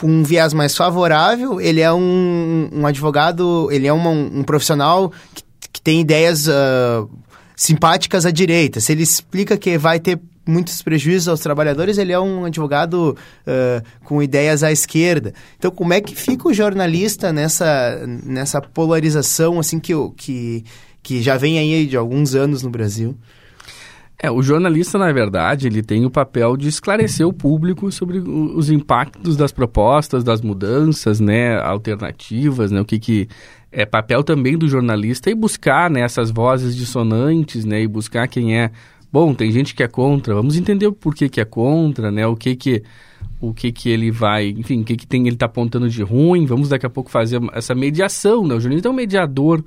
um 0.00 0.22
viés 0.22 0.52
mais 0.52 0.76
favorável, 0.76 1.58
ele 1.60 1.80
é 1.80 1.92
um, 1.92 2.68
um 2.70 2.86
advogado, 2.86 3.68
ele 3.72 3.86
é 3.86 3.92
uma, 3.92 4.10
um 4.10 4.44
profissional 4.44 5.10
que 5.34 5.42
que 5.78 5.82
tem 5.82 6.00
ideias 6.00 6.48
uh, 6.48 7.08
simpáticas 7.54 8.26
à 8.26 8.30
direita. 8.30 8.80
Se 8.80 8.92
ele 8.92 9.02
explica 9.02 9.56
que 9.56 9.78
vai 9.78 10.00
ter 10.00 10.18
muitos 10.46 10.82
prejuízos 10.82 11.28
aos 11.28 11.40
trabalhadores, 11.40 11.98
ele 11.98 12.12
é 12.12 12.18
um 12.18 12.44
advogado 12.46 13.16
uh, 13.46 14.04
com 14.04 14.22
ideias 14.22 14.62
à 14.62 14.72
esquerda. 14.72 15.32
Então, 15.56 15.70
como 15.70 15.92
é 15.92 16.00
que 16.00 16.16
fica 16.16 16.48
o 16.48 16.54
jornalista 16.54 17.32
nessa, 17.32 18.04
nessa 18.24 18.60
polarização 18.60 19.60
assim 19.60 19.78
que, 19.78 19.92
que, 20.16 20.64
que 21.02 21.22
já 21.22 21.36
vem 21.36 21.58
aí 21.58 21.86
de 21.86 21.96
alguns 21.96 22.34
anos 22.34 22.62
no 22.62 22.70
Brasil? 22.70 23.16
É, 24.20 24.28
o 24.28 24.42
jornalista, 24.42 24.98
na 24.98 25.12
verdade, 25.12 25.68
ele 25.68 25.80
tem 25.80 26.04
o 26.04 26.10
papel 26.10 26.56
de 26.56 26.66
esclarecer 26.66 27.24
o 27.24 27.32
público 27.32 27.92
sobre 27.92 28.18
os 28.18 28.68
impactos 28.68 29.36
das 29.36 29.52
propostas, 29.52 30.24
das 30.24 30.40
mudanças, 30.40 31.20
né, 31.20 31.56
alternativas, 31.60 32.72
né, 32.72 32.80
o 32.80 32.84
que 32.84 32.98
que 32.98 33.28
é 33.70 33.86
papel 33.86 34.24
também 34.24 34.58
do 34.58 34.66
jornalista 34.66 35.30
e 35.30 35.36
buscar 35.36 35.88
né, 35.88 36.00
essas 36.00 36.32
vozes 36.32 36.74
dissonantes, 36.74 37.64
né, 37.64 37.80
e 37.80 37.86
buscar 37.86 38.26
quem 38.26 38.58
é. 38.58 38.72
Bom, 39.12 39.32
tem 39.32 39.52
gente 39.52 39.72
que 39.72 39.84
é 39.84 39.88
contra, 39.88 40.34
vamos 40.34 40.56
entender 40.56 40.88
o 40.88 40.92
porquê 40.92 41.28
que 41.28 41.40
é 41.40 41.44
contra, 41.44 42.10
né, 42.10 42.26
o 42.26 42.34
que 42.34 42.56
que 42.56 42.82
o 43.40 43.54
que 43.54 43.70
que 43.70 43.88
ele 43.88 44.10
vai, 44.10 44.48
enfim, 44.48 44.80
o 44.80 44.84
que 44.84 44.96
que 44.96 45.06
tem 45.06 45.28
ele 45.28 45.36
está 45.36 45.46
apontando 45.46 45.88
de 45.88 46.02
ruim, 46.02 46.44
vamos 46.44 46.70
daqui 46.70 46.84
a 46.84 46.90
pouco 46.90 47.08
fazer 47.08 47.40
essa 47.52 47.72
mediação, 47.72 48.44
né, 48.48 48.54
o 48.56 48.60
jornalista 48.60 48.88
é 48.88 48.90
um 48.90 48.94
mediador 48.94 49.62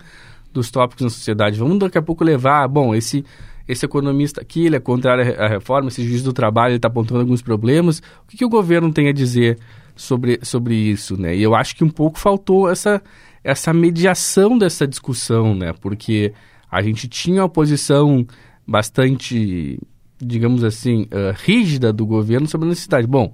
dos 0.51 0.70
tópicos 0.70 1.05
na 1.05 1.10
sociedade, 1.10 1.58
vamos 1.58 1.79
daqui 1.79 1.98
a 1.98 2.01
pouco 2.01 2.22
levar, 2.22 2.67
bom, 2.67 2.93
esse 2.93 3.24
esse 3.72 3.86
economista 3.86 4.42
aqui, 4.42 4.66
ele 4.66 4.75
é 4.75 4.80
contrário 4.80 5.24
à 5.42 5.48
reforma, 5.48 5.88
esse 5.88 6.04
juiz 6.04 6.22
do 6.22 6.34
trabalho, 6.34 6.75
está 6.75 6.90
apontando 6.90 7.22
alguns 7.22 7.42
problemas, 7.42 8.00
o 8.24 8.28
que, 8.28 8.38
que 8.38 8.46
o 8.46 8.50
governo 8.50 8.92
tem 8.92 9.08
a 9.08 9.13
dizer 9.13 9.58
sobre, 9.96 10.40
sobre 10.44 10.75
isso, 10.75 11.20
né? 11.20 11.36
E 11.36 11.42
eu 11.42 11.56
acho 11.56 11.75
que 11.75 11.84
um 11.84 11.90
pouco 11.90 12.20
faltou 12.20 12.70
essa, 12.70 13.01
essa 13.42 13.74
mediação 13.74 14.58
dessa 14.58 14.86
discussão, 14.86 15.56
né? 15.56 15.74
Porque 15.80 16.34
a 16.70 16.82
gente 16.82 17.08
tinha 17.08 17.44
uma 17.44 17.50
posição 17.50 18.28
bastante, 18.68 19.80
digamos 20.20 20.66
assim, 20.66 21.04
uh, 21.04 21.34
rígida 21.34 21.94
do 21.94 22.06
governo 22.06 22.48
sobre 22.48 22.68
a 22.68 22.70
necessidade. 22.70 23.08
Bom, 23.08 23.34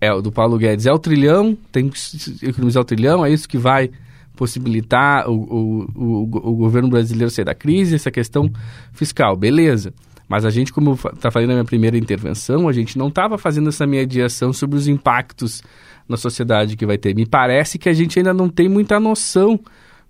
é 0.00 0.10
do 0.20 0.32
Paulo 0.32 0.58
Guedes 0.58 0.86
é 0.86 0.92
o 0.92 0.98
trilhão, 0.98 1.56
tem 1.70 1.88
que 1.88 1.98
economizar 2.42 2.82
o 2.82 2.84
trilhão, 2.84 3.24
é 3.24 3.30
isso 3.30 3.48
que 3.48 3.56
vai 3.56 3.90
possibilitar 4.36 5.28
o, 5.28 5.34
o, 5.34 5.86
o, 5.94 6.22
o 6.22 6.56
governo 6.56 6.88
brasileiro 6.88 7.30
sair 7.30 7.44
da 7.44 7.54
crise, 7.54 7.94
essa 7.94 8.10
questão 8.10 8.50
fiscal, 8.92 9.36
beleza. 9.36 9.92
Mas 10.28 10.44
a 10.44 10.50
gente, 10.50 10.72
como 10.72 10.92
está 10.92 11.30
falando 11.30 11.48
na 11.48 11.54
minha 11.54 11.64
primeira 11.64 11.96
intervenção, 11.96 12.68
a 12.68 12.72
gente 12.72 12.98
não 12.98 13.08
estava 13.08 13.38
fazendo 13.38 13.68
essa 13.68 13.86
mediação 13.86 14.52
sobre 14.52 14.76
os 14.76 14.88
impactos 14.88 15.62
na 16.08 16.16
sociedade 16.16 16.76
que 16.76 16.86
vai 16.86 16.98
ter. 16.98 17.14
Me 17.14 17.26
parece 17.26 17.78
que 17.78 17.88
a 17.88 17.92
gente 17.92 18.18
ainda 18.18 18.34
não 18.34 18.48
tem 18.48 18.68
muita 18.68 18.98
noção 18.98 19.58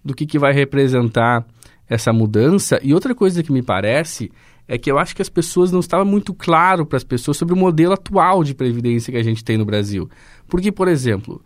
do 0.04 0.14
que, 0.14 0.26
que 0.26 0.38
vai 0.38 0.52
representar 0.52 1.45
essa 1.88 2.12
mudança. 2.12 2.80
E 2.83 2.95
outra 2.95 3.14
coisa 3.14 3.42
que 3.42 3.52
me 3.52 3.62
parece 3.62 4.30
é 4.68 4.76
que 4.76 4.90
eu 4.90 4.99
acho 4.99 5.14
que 5.14 5.23
as 5.23 5.28
pessoas 5.28 5.71
não 5.71 5.80
estava 5.80 6.04
muito 6.04 6.35
claro 6.35 6.85
para 6.85 6.97
as 6.97 7.04
pessoas 7.04 7.37
sobre 7.37 7.54
o 7.54 7.56
modelo 7.56 7.92
atual 7.92 8.42
de 8.42 8.54
previdência 8.54 9.12
que 9.12 9.18
a 9.18 9.23
gente 9.23 9.45
tem 9.45 9.56
no 9.56 9.64
Brasil. 9.64 10.09
Porque, 10.49 10.73
por 10.73 10.88
exemplo, 10.88 11.42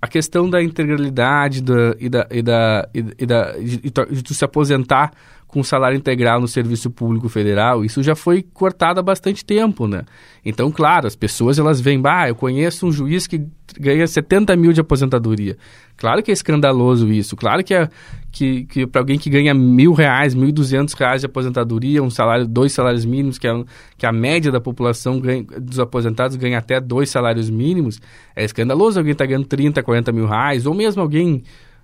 a 0.00 0.06
questão 0.06 0.48
da 0.48 0.62
integralidade 0.62 1.60
da, 1.62 1.96
e, 1.98 2.08
da, 2.08 2.26
e, 2.30 2.42
da, 2.42 2.88
e, 2.94 3.26
da, 3.26 3.52
de, 3.52 4.22
de 4.22 4.34
se 4.34 4.44
aposentar 4.44 5.12
com 5.52 5.62
salário 5.62 5.98
integral 5.98 6.40
no 6.40 6.48
serviço 6.48 6.90
público 6.90 7.28
federal, 7.28 7.84
isso 7.84 8.02
já 8.02 8.16
foi 8.16 8.42
cortado 8.42 8.98
há 8.98 9.02
bastante 9.02 9.44
tempo, 9.44 9.86
né? 9.86 10.00
Então, 10.42 10.72
claro, 10.72 11.06
as 11.06 11.14
pessoas 11.14 11.58
elas 11.58 11.78
veem, 11.78 12.00
bah, 12.00 12.26
eu 12.26 12.34
conheço 12.34 12.86
um 12.86 12.90
juiz 12.90 13.26
que 13.26 13.46
ganha 13.78 14.06
70 14.06 14.56
mil 14.56 14.72
de 14.72 14.80
aposentadoria. 14.80 15.58
Claro 15.94 16.22
que 16.22 16.30
é 16.30 16.32
escandaloso 16.32 17.12
isso, 17.12 17.36
claro 17.36 17.62
que, 17.62 17.74
é, 17.74 17.86
que, 18.32 18.64
que 18.64 18.86
para 18.86 19.02
alguém 19.02 19.18
que 19.18 19.28
ganha 19.28 19.52
mil 19.52 19.92
reais, 19.92 20.34
mil 20.34 20.48
e 20.48 20.52
duzentos 20.52 20.94
reais 20.94 21.20
de 21.20 21.26
aposentadoria, 21.26 22.02
um 22.02 22.08
salário, 22.08 22.46
dois 22.46 22.72
salários 22.72 23.04
mínimos, 23.04 23.36
que, 23.36 23.46
é, 23.46 23.64
que 23.98 24.06
a 24.06 24.12
média 24.12 24.50
da 24.50 24.60
população 24.60 25.20
ganha, 25.20 25.44
dos 25.60 25.78
aposentados 25.78 26.34
ganha 26.34 26.56
até 26.56 26.80
dois 26.80 27.10
salários 27.10 27.50
mínimos, 27.50 28.00
é 28.34 28.42
escandaloso 28.42 28.98
alguém 28.98 29.14
tá 29.14 29.26
ganhando 29.26 29.44
30, 29.44 29.82
40 29.82 30.12
mil 30.12 30.26
reais, 30.26 30.64
ou 30.64 30.72
mesmo 30.72 31.02
alguém 31.02 31.42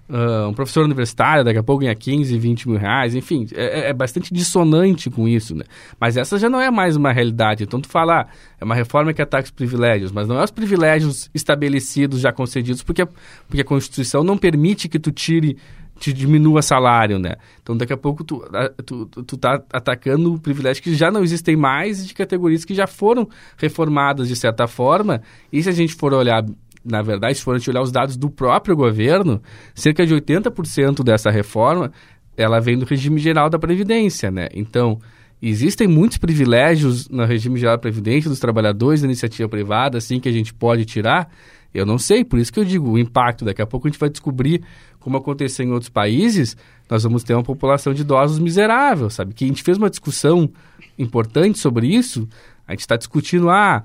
Uh, 0.08 0.48
um 0.48 0.54
professor 0.54 0.84
universitário 0.84 1.44
daqui 1.44 1.58
a 1.58 1.62
pouco 1.62 1.82
ganha 1.82 1.94
15, 1.94 2.38
20 2.38 2.68
mil 2.70 2.78
reais, 2.78 3.14
enfim, 3.14 3.46
é, 3.54 3.80
é, 3.80 3.88
é, 3.90 3.92
bastante 3.92 4.32
dissonante 4.32 5.10
com 5.10 5.28
isso, 5.28 5.54
né? 5.54 5.64
Mas 6.00 6.16
essa 6.16 6.38
já 6.38 6.48
não 6.48 6.58
é 6.58 6.70
mais 6.70 6.96
uma 6.96 7.12
realidade. 7.12 7.64
Então, 7.64 7.78
tu 7.78 7.88
fala, 7.88 8.22
ah, 8.22 8.26
é 8.58 8.64
uma 8.64 8.74
reforma 8.74 9.12
que 9.12 9.20
ataca 9.20 9.44
os 9.44 9.50
privilégios, 9.50 10.10
mas 10.10 10.26
não 10.26 10.40
é 10.40 10.44
os 10.44 10.50
privilégios 10.50 11.28
estabelecidos, 11.34 12.20
já 12.20 12.32
concedidos, 12.32 12.82
porque, 12.82 13.06
porque 13.46 13.60
a 13.60 13.64
Constituição 13.64 14.24
não 14.24 14.38
permite 14.38 14.88
que 14.88 14.98
tu 14.98 15.12
tire, 15.12 15.58
te 15.98 16.10
diminua 16.10 16.62
salário, 16.62 17.18
né? 17.18 17.34
Então, 17.62 17.76
daqui 17.76 17.92
a 17.92 17.96
pouco 17.96 18.24
tu, 18.24 18.42
tu, 18.86 19.06
tu 19.06 19.36
tá 19.36 19.62
atacando 19.70 20.38
privilégios 20.38 20.82
que 20.82 20.94
já 20.94 21.10
não 21.10 21.22
existem 21.22 21.54
mais 21.54 22.06
de 22.06 22.14
categorias 22.14 22.64
que 22.64 22.74
já 22.74 22.86
foram 22.86 23.28
reformadas 23.58 24.28
de 24.28 24.36
certa 24.36 24.66
forma. 24.66 25.20
E 25.52 25.62
se 25.62 25.68
a 25.68 25.72
gente 25.72 25.94
for 25.94 26.14
olhar 26.14 26.42
na 26.84 27.02
verdade, 27.02 27.38
se 27.38 27.44
for 27.44 27.54
a 27.54 27.58
gente 27.58 27.70
olhar 27.70 27.82
os 27.82 27.92
dados 27.92 28.16
do 28.16 28.30
próprio 28.30 28.76
governo, 28.76 29.42
cerca 29.74 30.06
de 30.06 30.14
80% 30.14 31.02
dessa 31.02 31.30
reforma 31.30 31.92
ela 32.38 32.60
vem 32.60 32.78
do 32.78 32.84
regime 32.84 33.20
geral 33.20 33.50
da 33.50 33.58
Previdência, 33.58 34.30
né? 34.30 34.46
Então, 34.54 35.00
existem 35.42 35.88
muitos 35.88 36.18
privilégios 36.18 37.08
no 37.08 37.24
regime 37.24 37.58
geral 37.58 37.74
da 37.74 37.80
Previdência 37.80 38.30
dos 38.30 38.38
trabalhadores 38.38 39.00
da 39.00 39.08
iniciativa 39.08 39.48
privada, 39.48 39.98
assim, 39.98 40.20
que 40.20 40.28
a 40.28 40.32
gente 40.32 40.54
pode 40.54 40.84
tirar. 40.84 41.28
Eu 41.74 41.84
não 41.84 41.98
sei, 41.98 42.24
por 42.24 42.38
isso 42.38 42.52
que 42.52 42.60
eu 42.60 42.64
digo 42.64 42.92
o 42.92 42.98
impacto. 42.98 43.44
Daqui 43.44 43.60
a 43.60 43.66
pouco 43.66 43.88
a 43.88 43.90
gente 43.90 43.98
vai 43.98 44.08
descobrir 44.08 44.62
como 45.00 45.16
aconteceu 45.16 45.66
em 45.66 45.72
outros 45.72 45.90
países, 45.90 46.56
nós 46.88 47.02
vamos 47.02 47.24
ter 47.24 47.34
uma 47.34 47.42
população 47.42 47.92
de 47.92 48.02
idosos 48.02 48.38
miserável, 48.38 49.10
sabe? 49.10 49.34
Que 49.34 49.44
a 49.44 49.48
gente 49.48 49.62
fez 49.62 49.76
uma 49.76 49.90
discussão 49.90 50.48
importante 50.96 51.58
sobre 51.58 51.88
isso, 51.88 52.28
a 52.66 52.72
gente 52.72 52.80
está 52.80 52.96
discutindo, 52.96 53.50
ah, 53.50 53.84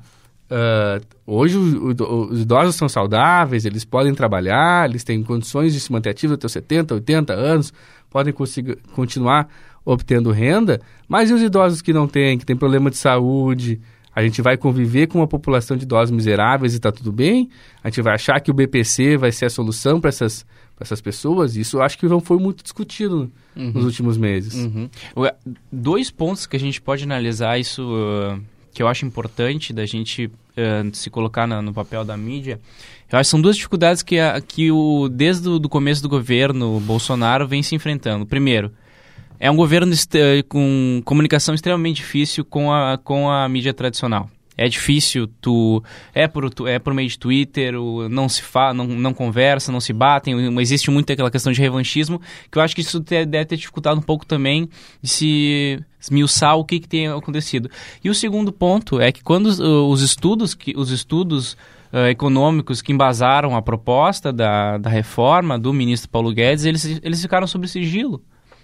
Uh, 0.54 1.04
hoje 1.26 1.58
o, 1.58 1.96
o, 2.00 2.32
os 2.32 2.42
idosos 2.42 2.76
são 2.76 2.88
saudáveis, 2.88 3.66
eles 3.66 3.84
podem 3.84 4.14
trabalhar, 4.14 4.88
eles 4.88 5.04
têm 5.04 5.24
condições 5.24 5.74
de 5.74 5.80
se 5.80 5.92
manter 5.92 6.12
ativos 6.12 6.36
até 6.36 6.48
70, 6.48 6.94
80 6.94 7.34
anos, 7.34 7.74
podem 8.08 8.32
continuar 8.94 9.50
obtendo 9.84 10.30
renda, 10.30 10.80
mas 11.08 11.32
e 11.32 11.34
os 11.34 11.42
idosos 11.42 11.82
que 11.82 11.92
não 11.92 12.08
têm, 12.08 12.38
que 12.38 12.46
têm 12.46 12.56
problema 12.56 12.92
de 12.92 12.98
saúde? 12.98 13.82
A 14.16 14.22
gente 14.22 14.44
vai 14.44 14.56
conviver 14.56 15.08
com 15.08 15.18
uma 15.18 15.28
população 15.28 15.76
de 15.76 15.86
idosos 15.86 16.12
miseráveis 16.12 16.74
e 16.74 16.76
está 16.76 16.92
tudo 16.92 17.12
bem? 17.12 17.50
A 17.84 17.90
gente 17.90 18.04
vai 18.04 18.14
achar 18.14 18.40
que 18.40 18.52
o 18.52 18.54
BPC 18.54 19.18
vai 19.18 19.32
ser 19.32 19.46
a 19.48 19.50
solução 19.50 20.00
para 20.00 20.10
essas, 20.10 20.46
essas 20.80 21.02
pessoas? 21.02 21.56
Isso 21.56 21.82
acho 21.82 21.98
que 21.98 22.06
não 22.06 22.20
foi 22.20 22.38
muito 22.38 22.62
discutido 22.62 23.32
uhum. 23.56 23.72
nos 23.72 23.86
últimos 23.86 24.20
meses. 24.20 24.54
Uhum. 24.54 24.88
Dois 25.72 26.12
pontos 26.12 26.46
que 26.46 26.56
a 26.56 26.60
gente 26.60 26.80
pode 26.80 27.04
analisar 27.04 27.58
isso... 27.58 27.82
Uh 27.82 28.53
que 28.74 28.82
eu 28.82 28.88
acho 28.88 29.06
importante 29.06 29.72
da 29.72 29.86
gente 29.86 30.26
uh, 30.26 30.96
se 30.96 31.10
colocar 31.10 31.46
na, 31.46 31.62
no 31.62 31.74
papel 31.74 32.04
da 32.04 32.18
mídia, 32.18 32.60
eu 33.12 33.20
acho 33.20 33.28
que 33.28 33.32
são 33.32 33.42
duas 33.42 33.56
dificuldades 33.56 34.02
que, 34.02 34.20
a, 34.20 34.42
que 34.42 34.72
o, 34.72 35.08
desde 35.08 35.48
o 35.48 35.60
do 35.60 35.70
começo 35.70 36.02
do 36.02 36.10
governo, 36.10 36.80
Bolsonaro 36.80 37.48
vem 37.48 37.62
se 37.62 37.76
enfrentando. 37.76 38.26
Primeiro, 38.26 38.72
é 39.40 39.52
um 39.52 39.56
governo 39.56 39.94
com 40.48 41.02
comunicação 41.06 41.54
extremamente 41.54 41.98
difícil 41.98 42.44
com 42.44 42.74
a, 42.74 42.98
com 42.98 43.30
a 43.30 43.48
mídia 43.48 43.74
tradicional. 43.74 44.30
É 44.56 44.68
difícil, 44.68 45.28
tu 45.42 45.84
é 46.14 46.28
por, 46.28 46.50
tu, 46.54 46.68
é 46.68 46.78
por 46.78 46.94
meio 46.94 47.10
de 47.10 47.18
Twitter, 47.18 47.76
o, 47.76 48.08
não 48.08 48.30
se 48.30 48.44
fala, 48.44 48.74
não, 48.74 48.86
não 48.86 49.14
conversa, 49.14 49.72
não 49.72 49.80
se 49.80 49.92
batem, 49.92 50.36
existe 50.60 50.92
muito 50.92 51.12
aquela 51.12 51.32
questão 51.32 51.52
de 51.52 51.60
revanchismo, 51.60 52.22
que 52.52 52.58
eu 52.58 52.62
acho 52.62 52.76
que 52.76 52.82
isso 52.82 53.02
te, 53.02 53.26
deve 53.26 53.46
ter 53.46 53.58
dificultado 53.58 54.00
um 54.00 54.04
pouco 54.04 54.26
também 54.26 54.70
de 55.02 55.10
se 55.10 55.80
esmiuçar 56.00 56.56
o 56.56 56.64
que, 56.64 56.80
que 56.80 56.88
tem 56.88 57.08
acontecido. 57.08 57.70
E 58.04 58.10
o 58.10 58.16
segundo 58.16 58.52
ponto 58.52 59.00
é 59.00 59.12
que 59.12 59.24
quando 59.24 59.48
os, 59.48 59.60
os 59.60 60.02
estudos, 60.02 60.54
que, 60.54 60.74
os 60.78 60.92
estudos 60.92 61.54
uh, 61.92 62.08
econômicos 62.10 62.82
que 62.82 62.92
embasaram 62.92 63.56
a 63.56 63.62
proposta 63.62 64.32
da, 64.32 64.78
da 64.78 64.90
reforma 64.90 65.58
do 65.58 65.74
ministro 65.74 66.10
Paulo 66.10 66.32
Guedes, 66.32 66.66
eles, 66.66 67.00
eles 67.02 67.22
ficaram 67.22 67.48
sob 67.48 67.68
sigilo, 67.68 68.22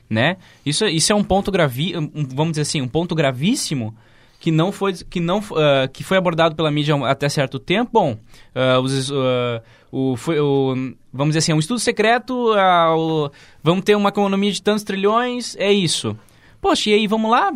né? 0.08 0.38
Isso, 0.64 0.86
isso 0.86 1.12
é 1.12 1.16
um 1.16 1.24
ponto 1.24 1.52
gravi, 1.52 1.98
um, 1.98 2.28
vamos 2.36 2.52
dizer 2.52 2.62
assim, 2.62 2.82
um 2.82 2.88
ponto 2.88 3.16
gravíssimo 3.16 3.96
que 4.40 4.52
não 4.52 4.72
foi 4.72 4.94
que 4.94 5.20
não 5.20 5.40
uh, 5.40 5.88
que 5.92 6.04
foi 6.04 6.18
abordado 6.18 6.56
pela 6.56 6.72
mídia 6.72 6.96
até 7.06 7.28
certo 7.28 7.60
tempo 7.60 7.92
bom 7.92 8.14
uh, 8.56 8.80
os, 8.82 9.12
uh, 9.12 9.62
o, 9.92 10.16
foi, 10.16 10.40
o, 10.40 10.74
vamos 11.12 11.34
dizer 11.34 11.40
assim 11.40 11.54
um 11.54 11.60
estudo 11.60 11.80
secreto 11.80 12.56
o, 12.56 13.30
vamos 13.62 13.84
ter 13.84 13.96
uma 13.96 14.10
economia 14.10 14.52
de 14.52 14.62
tantos 14.62 14.84
trilhões 14.84 15.56
é 15.58 15.72
isso. 15.72 16.18
Poxa 16.62 16.90
e 16.90 16.94
aí 16.94 17.08
vamos 17.08 17.30
lá? 17.32 17.52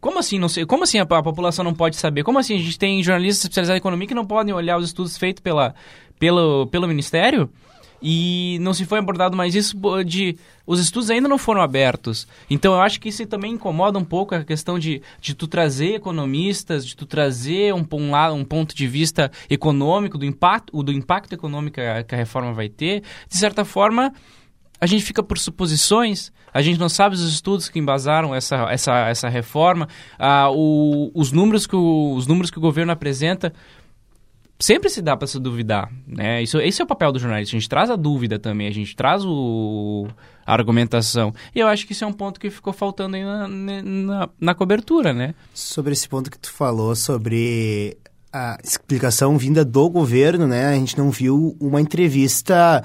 Como 0.00 0.18
assim 0.18 0.38
não 0.38 0.48
sei 0.48 0.64
como 0.64 0.84
assim 0.84 0.98
a, 0.98 1.02
a, 1.02 1.22
população 1.22 1.64
não 1.64 1.74
pode 1.74 1.96
saber? 1.96 2.22
Como 2.22 2.38
assim 2.38 2.54
a 2.54 2.58
gente 2.58 2.78
tem 2.78 3.02
jornalistas 3.02 3.44
especializados 3.44 3.78
em 3.78 3.80
economia 3.80 4.08
que 4.08 4.14
não 4.14 4.26
podem 4.26 4.54
olhar 4.54 4.78
os 4.78 4.86
estudos 4.86 5.18
feitos 5.18 5.42
pela 5.42 5.74
pelo 6.18 6.66
pelo 6.68 6.88
ministério 6.88 7.50
e 8.02 8.58
não 8.60 8.74
se 8.74 8.84
foi 8.84 8.98
abordado 8.98 9.36
mais 9.36 9.54
isso 9.54 9.76
de 10.04 10.36
os 10.66 10.80
estudos 10.80 11.10
ainda 11.10 11.28
não 11.28 11.38
foram 11.38 11.60
abertos. 11.60 12.26
Então 12.48 12.74
eu 12.74 12.80
acho 12.80 13.00
que 13.00 13.08
isso 13.08 13.26
também 13.26 13.52
incomoda 13.52 13.98
um 13.98 14.04
pouco 14.04 14.34
a 14.34 14.44
questão 14.44 14.78
de, 14.78 15.02
de 15.20 15.34
tu 15.34 15.46
trazer 15.46 15.94
economistas, 15.94 16.86
de 16.86 16.96
tu 16.96 17.06
trazer 17.06 17.74
um, 17.74 17.86
um, 17.92 18.32
um 18.32 18.44
ponto 18.44 18.74
de 18.74 18.86
vista 18.86 19.30
econômico, 19.48 20.16
do 20.16 20.24
impacto, 20.24 20.82
do 20.82 20.92
impacto 20.92 21.32
econômico 21.32 21.76
que 22.06 22.14
a 22.14 22.18
reforma 22.18 22.52
vai 22.52 22.68
ter. 22.68 23.02
De 23.28 23.36
certa 23.36 23.64
forma, 23.64 24.12
a 24.80 24.86
gente 24.86 25.04
fica 25.04 25.22
por 25.22 25.38
suposições, 25.38 26.32
a 26.52 26.60
gente 26.60 26.78
não 26.78 26.88
sabe 26.88 27.14
os 27.14 27.22
estudos 27.22 27.68
que 27.68 27.78
embasaram 27.78 28.34
essa, 28.34 28.66
essa, 28.70 29.08
essa 29.08 29.28
reforma, 29.28 29.88
ah, 30.18 30.50
o, 30.50 31.10
os, 31.14 31.32
números 31.32 31.66
que 31.66 31.74
o, 31.74 32.14
os 32.14 32.26
números 32.26 32.50
que 32.50 32.58
o 32.58 32.60
governo 32.60 32.92
apresenta 32.92 33.52
sempre 34.58 34.88
se 34.88 35.02
dá 35.02 35.16
para 35.16 35.26
se 35.26 35.38
duvidar, 35.38 35.90
né? 36.06 36.42
Isso, 36.42 36.58
esse 36.58 36.80
é 36.80 36.84
o 36.84 36.88
papel 36.88 37.12
do 37.12 37.18
jornalista. 37.18 37.56
A 37.56 37.58
gente 37.58 37.68
traz 37.68 37.90
a 37.90 37.96
dúvida 37.96 38.38
também, 38.38 38.68
a 38.68 38.72
gente 38.72 38.94
traz 38.94 39.24
o, 39.24 40.06
a 40.46 40.52
argumentação. 40.52 41.34
E 41.54 41.60
eu 41.60 41.66
acho 41.66 41.86
que 41.86 41.92
isso 41.92 42.04
é 42.04 42.06
um 42.06 42.12
ponto 42.12 42.40
que 42.40 42.50
ficou 42.50 42.72
faltando 42.72 43.16
aí 43.16 43.24
na, 43.24 43.48
na, 43.48 44.28
na 44.40 44.54
cobertura, 44.54 45.12
né? 45.12 45.34
Sobre 45.52 45.92
esse 45.92 46.08
ponto 46.08 46.30
que 46.30 46.38
tu 46.38 46.52
falou 46.52 46.94
sobre 46.94 47.96
a 48.32 48.58
explicação 48.64 49.38
vinda 49.38 49.64
do 49.64 49.88
governo, 49.88 50.46
né? 50.46 50.66
A 50.66 50.74
gente 50.74 50.98
não 50.98 51.10
viu 51.10 51.56
uma 51.60 51.80
entrevista 51.80 52.82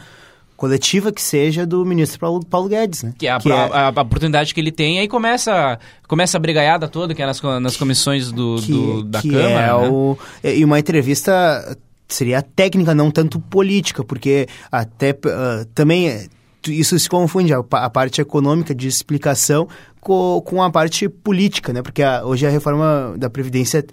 coletiva 0.59 1.09
que 1.09 1.21
seja 1.21 1.65
do 1.65 1.85
ministro 1.85 2.19
Paulo, 2.19 2.45
Paulo 2.45 2.67
Guedes, 2.67 3.03
né? 3.03 3.13
Que 3.17 3.27
é 3.27 3.31
a, 3.31 3.39
que 3.39 3.49
a, 3.49 3.55
é... 3.55 3.97
a, 3.97 4.01
oportunidade 4.01 4.53
que 4.53 4.59
ele 4.59 4.73
tem, 4.73 4.99
aí 4.99 5.07
começa, 5.07 5.79
começa 6.05 6.35
a 6.35 6.39
brigaiada 6.39 6.85
toda, 6.85 7.15
que 7.15 7.21
é 7.21 7.25
nas, 7.25 7.41
nas 7.41 7.77
comissões 7.77 8.29
do, 8.29 8.57
que, 8.57 8.71
do 8.73 9.03
da 9.03 9.21
que 9.21 9.29
Câmara. 9.29 9.67
É 9.67 9.81
né? 9.81 9.87
o, 9.87 10.17
e 10.43 10.65
uma 10.65 10.77
entrevista 10.77 11.77
seria 12.09 12.41
técnica, 12.41 12.93
não 12.93 13.09
tanto 13.09 13.39
política, 13.39 14.03
porque 14.03 14.47
até 14.69 15.11
uh, 15.11 15.63
também 15.73 16.27
isso 16.67 16.99
se 16.99 17.07
confunde, 17.07 17.53
a, 17.53 17.89
parte 17.89 18.19
econômica 18.19 18.75
de 18.75 18.85
explicação 18.85 19.65
co, 19.99 20.41
com 20.41 20.61
a 20.61 20.69
parte 20.69 21.07
política, 21.09 21.73
né? 21.73 21.81
Porque 21.81 22.03
a, 22.03 22.23
hoje 22.25 22.45
a 22.45 22.49
reforma 22.49 23.15
da 23.17 23.29
Previdência 23.29 23.83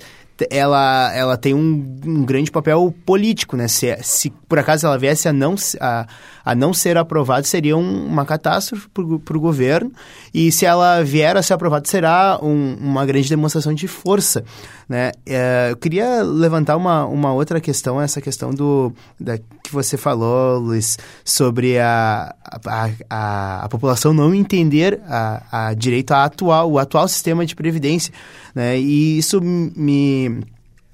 ela, 0.50 1.14
ela 1.14 1.36
tem 1.36 1.54
um, 1.54 1.98
um, 2.04 2.24
grande 2.24 2.50
papel 2.50 2.94
político, 3.06 3.56
né? 3.56 3.68
Se, 3.68 3.96
se 4.02 4.30
por 4.46 4.58
acaso 4.58 4.86
ela 4.86 4.98
viesse 4.98 5.28
a 5.28 5.32
não, 5.32 5.54
a, 5.80 6.06
a 6.44 6.54
não 6.54 6.74
ser 6.74 6.98
aprovada, 6.98 7.44
seria 7.44 7.76
um, 7.76 8.06
uma 8.06 8.26
catástrofe 8.26 8.86
para 8.90 9.36
o 9.36 9.40
governo. 9.40 9.90
E 10.34 10.52
se 10.52 10.66
ela 10.66 11.02
vier 11.02 11.36
a 11.36 11.42
ser 11.42 11.54
aprovada, 11.54 11.88
será 11.88 12.38
um, 12.42 12.76
uma 12.78 13.06
grande 13.06 13.28
demonstração 13.28 13.72
de 13.72 13.88
força, 13.88 14.44
né? 14.86 15.12
É, 15.24 15.68
eu 15.70 15.76
queria 15.76 16.22
levantar 16.22 16.76
uma, 16.76 17.06
uma 17.06 17.32
outra 17.32 17.60
questão, 17.60 18.00
essa 18.00 18.20
questão 18.20 18.50
do 18.50 18.92
da, 19.18 19.38
que 19.38 19.72
você 19.72 19.96
falou, 19.96 20.58
Luiz, 20.58 20.98
sobre 21.24 21.78
a, 21.78 22.34
a, 22.44 22.90
a, 23.08 23.64
a 23.64 23.68
população 23.68 24.12
não 24.12 24.34
entender 24.34 25.00
a, 25.08 25.68
a 25.68 25.74
direito 25.96 26.12
a 26.12 26.24
atual, 26.24 26.70
o 26.70 26.78
atual 26.78 27.08
sistema 27.08 27.44
de 27.46 27.54
previdência, 27.54 28.12
né? 28.54 28.78
E 28.78 29.18
isso 29.18 29.40
me, 29.40 30.40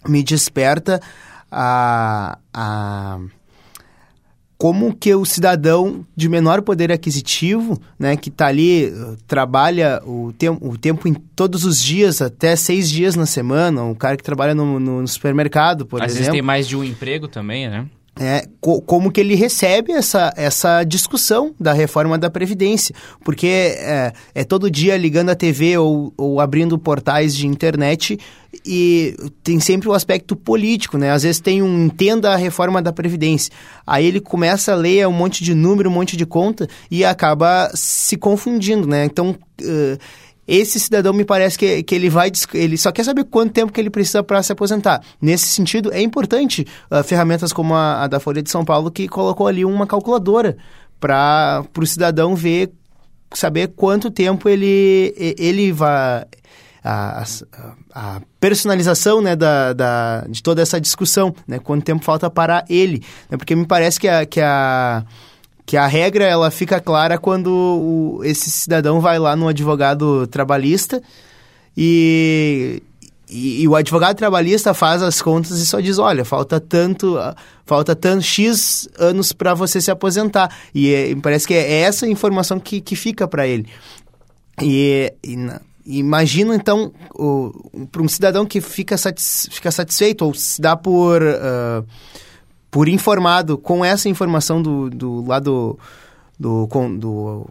me 0.07 0.23
desperta 0.23 1.01
a, 1.51 2.39
a 2.53 3.19
como 4.57 4.95
que 4.95 5.13
o 5.13 5.25
cidadão 5.25 6.07
de 6.15 6.29
menor 6.29 6.63
poder 6.63 6.93
aquisitivo, 6.93 7.81
né, 7.99 8.17
que 8.17 8.29
está 8.29 8.47
ali, 8.47 8.93
trabalha 9.27 10.01
o, 10.07 10.33
tem, 10.39 10.51
o 10.51 10.79
tempo 10.79 11.09
em 11.09 11.15
todos 11.15 11.65
os 11.65 11.83
dias, 11.83 12.23
até 12.23 12.55
seis 12.55 12.89
dias 12.89 13.17
na 13.17 13.27
semana, 13.27 13.83
o 13.83 13.97
cara 13.97 14.17
que 14.17 14.23
trabalha 14.23 14.55
no, 14.55 14.79
no 14.79 15.09
supermercado, 15.09 15.85
por 15.85 16.01
Às 16.01 16.13
exemplo. 16.13 16.13
Às 16.13 16.19
vezes 16.19 16.33
tem 16.33 16.43
mais 16.43 16.69
de 16.69 16.77
um 16.77 16.85
emprego 16.85 17.27
também, 17.27 17.69
né? 17.69 17.87
É, 18.19 18.47
co 18.61 18.81
como 18.83 19.11
que 19.11 19.21
ele 19.21 19.35
recebe 19.35 19.93
essa, 19.93 20.33
essa 20.37 20.85
discussão 20.85 21.55
da 21.59 21.73
reforma 21.73 22.19
da 22.19 22.31
Previdência. 22.31 22.95
Porque 23.25 23.47
é, 23.47 24.13
é 24.35 24.45
todo 24.45 24.71
dia 24.71 24.97
ligando 24.97 25.31
a 25.31 25.35
TV 25.35 25.79
ou, 25.79 26.13
ou 26.17 26.41
abrindo 26.41 26.79
portais 26.79 27.35
de 27.35 27.47
internet 27.47 28.19
e 28.67 29.17
tem 29.43 29.59
sempre 29.59 29.89
o 29.89 29.95
aspecto 29.95 30.37
político, 30.37 30.99
né? 30.99 31.11
Às 31.11 31.23
vezes 31.23 31.41
tem 31.41 31.63
um 31.63 31.87
entenda 31.87 32.33
a 32.33 32.37
reforma 32.37 32.83
da 32.83 32.93
Previdência. 32.93 33.53
Aí 33.87 34.07
ele 34.07 34.21
começa 34.21 34.73
a 34.73 34.77
ler 34.77 35.07
um 35.09 35.13
monte 35.13 35.43
de 35.43 35.55
número, 35.55 35.89
um 35.89 35.93
monte 35.93 36.17
de 36.17 36.27
conta 36.27 36.69
e 36.91 37.05
acaba 37.05 37.71
se 37.75 38.17
confundindo, 38.17 38.87
né? 38.87 39.05
Então... 39.05 39.37
Uh, 39.61 39.99
esse 40.47 40.81
cidadão 40.81 41.13
me 41.13 41.25
parece 41.25 41.57
que, 41.57 41.83
que 41.83 41.95
ele 41.95 42.09
vai 42.09 42.31
ele 42.55 42.77
só 42.77 42.91
quer 42.91 43.05
saber 43.05 43.25
quanto 43.25 43.53
tempo 43.53 43.73
que 43.73 43.81
ele 43.81 43.91
precisa 43.91 44.23
para 44.23 44.43
se 44.43 44.53
aposentar. 44.53 45.03
Nesse 45.21 45.47
sentido, 45.47 45.93
é 45.93 46.01
importante 46.01 46.67
uh, 46.91 47.03
ferramentas 47.03 47.53
como 47.53 47.75
a, 47.75 48.05
a, 48.05 48.07
da 48.07 48.19
Folha 48.19 48.43
de 48.43 48.51
São 48.51 48.65
Paulo 48.65 48.91
que 48.91 49.09
colocou 49.09 49.47
ali 49.47 49.65
uma 49.65 49.87
calculadora 49.87 50.57
para 50.99 51.65
o 51.77 51.87
cidadão 51.87 52.35
ver 52.35 52.73
saber 53.33 53.69
quanto 53.69 54.11
tempo 54.11 54.49
ele 54.49 55.15
ele 55.39 55.73
vai 55.73 56.25
a, 56.85 57.25
a, 57.95 58.21
personalização 58.41 59.21
né, 59.21 59.37
da, 59.37 59.73
da, 59.73 60.25
de 60.29 60.43
toda 60.43 60.61
essa 60.61 60.81
discussão, 60.81 61.35
né, 61.47 61.59
quanto 61.59 61.85
tempo 61.85 62.05
falta 62.05 62.29
para 62.29 62.65
ele. 62.69 63.05
Né, 63.31 63.37
porque 63.37 63.55
me 63.55 63.67
parece 63.67 64.01
que 64.01 64.09
a, 64.09 64.27
que 64.27 64.41
a 64.41 65.05
que 65.73 65.77
a 65.79 65.87
regra 65.87 66.27
ela 66.27 66.51
fica 66.51 66.79
clara 66.79 67.17
quando 67.17 67.49
o, 67.49 68.21
esse 68.25 68.51
cidadão 68.51 69.01
vai 69.01 69.19
lá 69.19 69.35
no 69.35 69.49
advogado 69.49 70.27
trabalhista 70.27 71.03
e, 71.75 72.83
e, 73.27 73.63
e, 73.63 73.67
o 73.67 73.75
advogado 73.75 74.15
trabalhista 74.15 74.75
faz 74.75 75.03
as 75.03 75.23
contas 75.23 75.53
e 75.53 75.65
só 75.65 75.81
diz, 75.81 75.99
olha, 75.99 76.27
falta 76.27 76.61
tanto, 76.61 77.17
falta 77.65 77.97
tanto 77.97 78.23
X 78.23 78.87
anos 78.99 79.33
para 79.33 79.55
você 79.55 79.81
se 79.81 79.91
aposentar. 79.91 80.55
E 80.75 80.93
é, 80.93 81.17
parece 81.17 81.47
que 81.47 81.55
é 81.55 81.81
essa 81.81 82.07
informação 82.07 82.61
que, 82.61 82.79
que 82.79 82.95
fica 82.95 83.27
para 83.27 83.47
ele. 83.47 83.67
E, 84.61 85.11
e 85.25 85.39
imagina, 85.87 86.55
então, 86.55 86.93
para 87.91 88.03
um 88.03 88.09
cidadão 88.09 88.45
que 88.45 88.61
fica, 88.61 88.99
satis, 88.99 89.49
fica 89.51 89.71
satisfeito 89.71 90.27
ou 90.27 90.35
se 90.35 90.61
dá 90.61 90.77
por... 90.77 91.23
Uh, 91.23 91.83
por 92.73 92.89
informado 92.89 93.59
com 93.59 93.85
essa 93.85 94.09
informação 94.09 94.63
do, 94.63 94.89
do 94.89 95.27
lado 95.27 95.79
do, 96.41 96.67
do, 96.67 96.99
do 96.99 97.51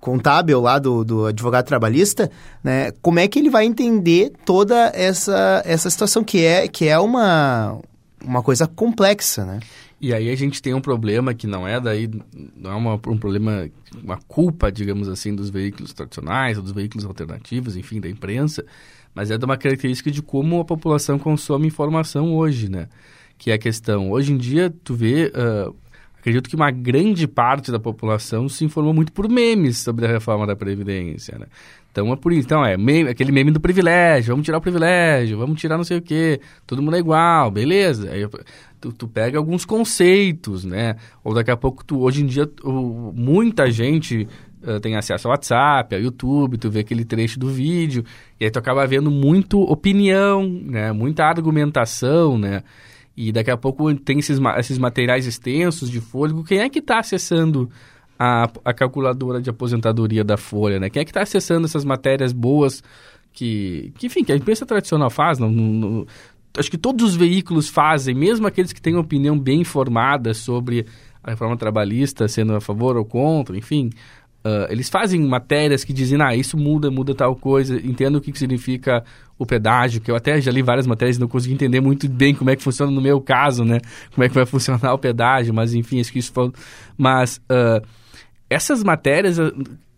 contábil 0.00 0.58
lá 0.58 0.78
do, 0.78 1.04
do 1.04 1.26
advogado 1.26 1.66
trabalhista, 1.66 2.30
né, 2.64 2.92
como 3.02 3.18
é 3.18 3.28
que 3.28 3.38
ele 3.38 3.50
vai 3.50 3.66
entender 3.66 4.32
toda 4.46 4.90
essa, 4.94 5.62
essa 5.66 5.90
situação 5.90 6.24
que 6.24 6.42
é, 6.42 6.66
que 6.66 6.88
é 6.88 6.98
uma, 6.98 7.78
uma 8.24 8.42
coisa 8.42 8.66
complexa, 8.66 9.44
né? 9.44 9.60
E 10.00 10.14
aí 10.14 10.30
a 10.30 10.36
gente 10.36 10.62
tem 10.62 10.72
um 10.72 10.80
problema 10.80 11.34
que 11.34 11.46
não 11.46 11.68
é 11.68 11.78
daí, 11.78 12.10
não 12.56 12.70
é 12.70 12.74
uma, 12.74 12.94
um 12.94 13.18
problema, 13.18 13.68
uma 14.02 14.18
culpa, 14.26 14.72
digamos 14.72 15.08
assim, 15.08 15.34
dos 15.34 15.50
veículos 15.50 15.92
tradicionais, 15.92 16.56
ou 16.56 16.62
dos 16.62 16.72
veículos 16.72 17.04
alternativos, 17.04 17.76
enfim, 17.76 18.00
da 18.00 18.08
imprensa, 18.08 18.64
mas 19.14 19.30
é 19.30 19.36
de 19.36 19.44
uma 19.44 19.58
característica 19.58 20.10
de 20.10 20.22
como 20.22 20.60
a 20.60 20.64
população 20.64 21.18
consome 21.18 21.66
informação 21.66 22.34
hoje, 22.34 22.70
né? 22.70 22.88
Que 23.38 23.50
é 23.50 23.54
a 23.54 23.58
questão. 23.58 24.10
Hoje 24.10 24.32
em 24.32 24.36
dia, 24.36 24.72
tu 24.82 24.94
vê, 24.94 25.32
uh, 25.34 25.74
acredito 26.18 26.48
que 26.48 26.56
uma 26.56 26.70
grande 26.70 27.26
parte 27.26 27.70
da 27.70 27.78
população 27.78 28.48
se 28.48 28.64
informou 28.64 28.92
muito 28.92 29.12
por 29.12 29.28
memes 29.28 29.78
sobre 29.78 30.06
a 30.06 30.08
reforma 30.08 30.46
da 30.46 30.56
Previdência, 30.56 31.38
né? 31.38 31.46
Então 31.96 32.12
é 32.12 32.16
por 32.16 32.30
isso. 32.30 32.46
Então 32.46 32.62
é 32.62 32.76
meme, 32.76 33.08
aquele 33.08 33.32
meme 33.32 33.50
do 33.50 33.58
privilégio, 33.58 34.34
vamos 34.34 34.44
tirar 34.44 34.58
o 34.58 34.60
privilégio, 34.60 35.38
vamos 35.38 35.58
tirar 35.58 35.78
não 35.78 35.84
sei 35.84 35.96
o 35.96 36.02
quê, 36.02 36.42
todo 36.66 36.82
mundo 36.82 36.94
é 36.94 36.98
igual, 36.98 37.50
beleza. 37.50 38.10
Aí 38.10 38.28
tu, 38.78 38.92
tu 38.92 39.08
pega 39.08 39.38
alguns 39.38 39.64
conceitos, 39.64 40.62
né? 40.62 40.96
Ou 41.24 41.32
daqui 41.32 41.50
a 41.50 41.56
pouco, 41.56 41.82
tu, 41.82 42.00
hoje 42.00 42.22
em 42.22 42.26
dia, 42.26 42.46
tu, 42.46 43.12
muita 43.16 43.70
gente 43.70 44.28
uh, 44.62 44.78
tem 44.78 44.94
acesso 44.94 45.26
ao 45.26 45.32
WhatsApp, 45.32 45.94
ao 45.94 46.00
YouTube, 46.02 46.58
tu 46.58 46.68
vê 46.70 46.80
aquele 46.80 47.02
trecho 47.02 47.40
do 47.40 47.48
vídeo, 47.48 48.04
e 48.38 48.44
aí 48.44 48.50
tu 48.50 48.58
acaba 48.58 48.86
vendo 48.86 49.10
muito 49.10 49.58
opinião, 49.62 50.46
né? 50.46 50.92
Muita 50.92 51.24
argumentação, 51.24 52.36
né? 52.36 52.62
E 53.16 53.32
daqui 53.32 53.50
a 53.50 53.56
pouco 53.56 53.94
tem 53.94 54.18
esses, 54.18 54.38
esses 54.58 54.78
materiais 54.78 55.26
extensos 55.26 55.90
de 55.90 56.00
fôlego. 56.00 56.44
Quem 56.44 56.58
é 56.58 56.68
que 56.68 56.80
está 56.80 56.98
acessando 56.98 57.70
a, 58.18 58.50
a 58.64 58.74
calculadora 58.74 59.40
de 59.40 59.48
aposentadoria 59.48 60.22
da 60.22 60.36
Folha, 60.36 60.78
né? 60.78 60.90
Quem 60.90 61.00
é 61.00 61.04
que 61.04 61.10
está 61.10 61.22
acessando 61.22 61.66
essas 61.66 61.84
matérias 61.84 62.32
boas 62.32 62.82
que, 63.32 63.92
que, 63.96 64.06
enfim, 64.06 64.24
que 64.24 64.32
a 64.32 64.36
imprensa 64.36 64.66
tradicional 64.66 65.10
faz? 65.10 65.38
Não, 65.38 65.50
não, 65.50 66.06
acho 66.58 66.70
que 66.70 66.78
todos 66.78 67.04
os 67.04 67.16
veículos 67.16 67.68
fazem, 67.68 68.14
mesmo 68.14 68.46
aqueles 68.46 68.72
que 68.72 68.80
têm 68.80 68.96
opinião 68.96 69.38
bem 69.38 69.64
formada 69.64 70.34
sobre 70.34 70.86
a 71.22 71.30
reforma 71.30 71.56
trabalhista, 71.56 72.28
sendo 72.28 72.54
a 72.54 72.60
favor 72.60 72.96
ou 72.96 73.04
contra, 73.04 73.56
enfim. 73.56 73.90
Uh, 74.46 74.70
eles 74.70 74.88
fazem 74.88 75.20
matérias 75.26 75.82
que 75.82 75.92
dizem, 75.92 76.22
ah, 76.22 76.36
isso 76.36 76.56
muda, 76.56 76.88
muda 76.88 77.12
tal 77.16 77.34
coisa, 77.34 77.74
entendo 77.84 78.16
o 78.16 78.20
que, 78.20 78.30
que 78.30 78.38
significa 78.38 79.02
o 79.36 79.44
pedágio, 79.44 80.00
que 80.00 80.08
eu 80.08 80.14
até 80.14 80.40
já 80.40 80.52
li 80.52 80.62
várias 80.62 80.86
matérias 80.86 81.16
e 81.16 81.20
não 81.20 81.26
consegui 81.26 81.54
entender 81.54 81.80
muito 81.80 82.08
bem 82.08 82.32
como 82.32 82.48
é 82.50 82.54
que 82.54 82.62
funciona 82.62 82.92
no 82.92 83.00
meu 83.00 83.20
caso, 83.20 83.64
né? 83.64 83.80
Como 84.14 84.24
é 84.24 84.28
que 84.28 84.34
vai 84.36 84.46
funcionar 84.46 84.94
o 84.94 84.98
pedágio, 84.98 85.52
mas 85.52 85.74
enfim, 85.74 86.00
acho 86.00 86.12
que 86.12 86.20
isso 86.20 86.32
foi... 86.32 86.52
Mas 86.96 87.38
uh, 87.50 87.84
essas 88.48 88.84
matérias, 88.84 89.36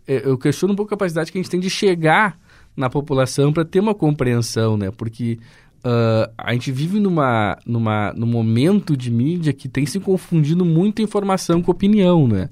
eu 0.07 0.35
questiono 0.39 0.73
um 0.73 0.75
pouco 0.75 0.95
a 0.95 0.97
capacidade 0.97 1.31
que 1.31 1.37
a 1.37 1.41
gente 1.41 1.51
tem 1.51 1.59
de 1.59 1.69
chegar 1.69 2.35
na 2.75 2.89
população 2.89 3.53
para 3.53 3.63
ter 3.63 3.79
uma 3.79 3.93
compreensão, 3.93 4.77
né? 4.77 4.89
Porque 4.89 5.37
uh, 5.85 6.31
a 6.35 6.53
gente 6.53 6.71
vive 6.71 6.99
numa, 6.99 7.55
numa, 7.67 8.13
num 8.13 8.25
momento 8.25 8.97
de 8.97 9.11
mídia 9.11 9.53
que 9.53 9.69
tem 9.69 9.85
se 9.85 9.99
confundindo 9.99 10.65
muito 10.65 11.03
informação 11.03 11.61
com 11.61 11.69
opinião, 11.69 12.27
né? 12.27 12.49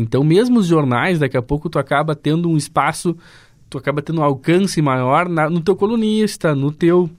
Então, 0.00 0.24
mesmo 0.24 0.58
os 0.58 0.66
jornais, 0.66 1.18
daqui 1.18 1.36
a 1.36 1.42
pouco 1.42 1.68
tu 1.68 1.78
acaba 1.78 2.14
tendo 2.14 2.48
um 2.48 2.56
espaço, 2.56 3.16
tu 3.68 3.78
acaba 3.78 4.02
tendo 4.02 4.20
um 4.20 4.24
alcance 4.24 4.80
maior 4.82 5.28
na, 5.28 5.48
no 5.48 5.60
teu 5.60 5.76
colunista, 5.76 6.54
no 6.54 6.72
teu 6.72 7.10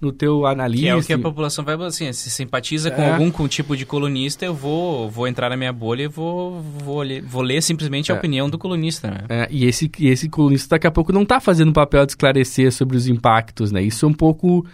no 0.00 0.12
teu 0.12 0.46
analista. 0.46 0.86
Que 0.86 0.90
é 0.90 0.96
o 0.96 1.02
que 1.02 1.12
a 1.12 1.18
população 1.18 1.64
vai 1.64 1.74
assim, 1.82 2.12
se 2.12 2.30
simpatiza 2.30 2.88
é. 2.88 2.92
com 2.92 3.02
algum 3.02 3.30
com 3.30 3.48
tipo 3.48 3.76
de 3.76 3.84
colunista, 3.84 4.44
eu 4.44 4.54
vou 4.54 5.10
vou 5.10 5.26
entrar 5.26 5.50
na 5.50 5.56
minha 5.56 5.72
bolha 5.72 6.04
e 6.04 6.08
vou 6.08 6.60
vou 6.60 7.02
ler, 7.02 7.22
vou 7.22 7.42
ler 7.42 7.60
simplesmente 7.62 8.12
a 8.12 8.14
é. 8.14 8.18
opinião 8.18 8.48
do 8.48 8.58
colunista, 8.58 9.10
né? 9.10 9.24
É, 9.28 9.48
e 9.50 9.64
esse 9.66 9.90
e 9.98 10.08
esse 10.08 10.28
colunista 10.28 10.76
daqui 10.76 10.86
a 10.86 10.90
pouco 10.90 11.12
não 11.12 11.22
está 11.22 11.40
fazendo 11.40 11.70
o 11.70 11.72
papel 11.72 12.06
de 12.06 12.12
esclarecer 12.12 12.72
sobre 12.72 12.96
os 12.96 13.08
impactos, 13.08 13.72
né? 13.72 13.82
Isso 13.82 14.06
é 14.06 14.08
um 14.08 14.14
pouco 14.14 14.64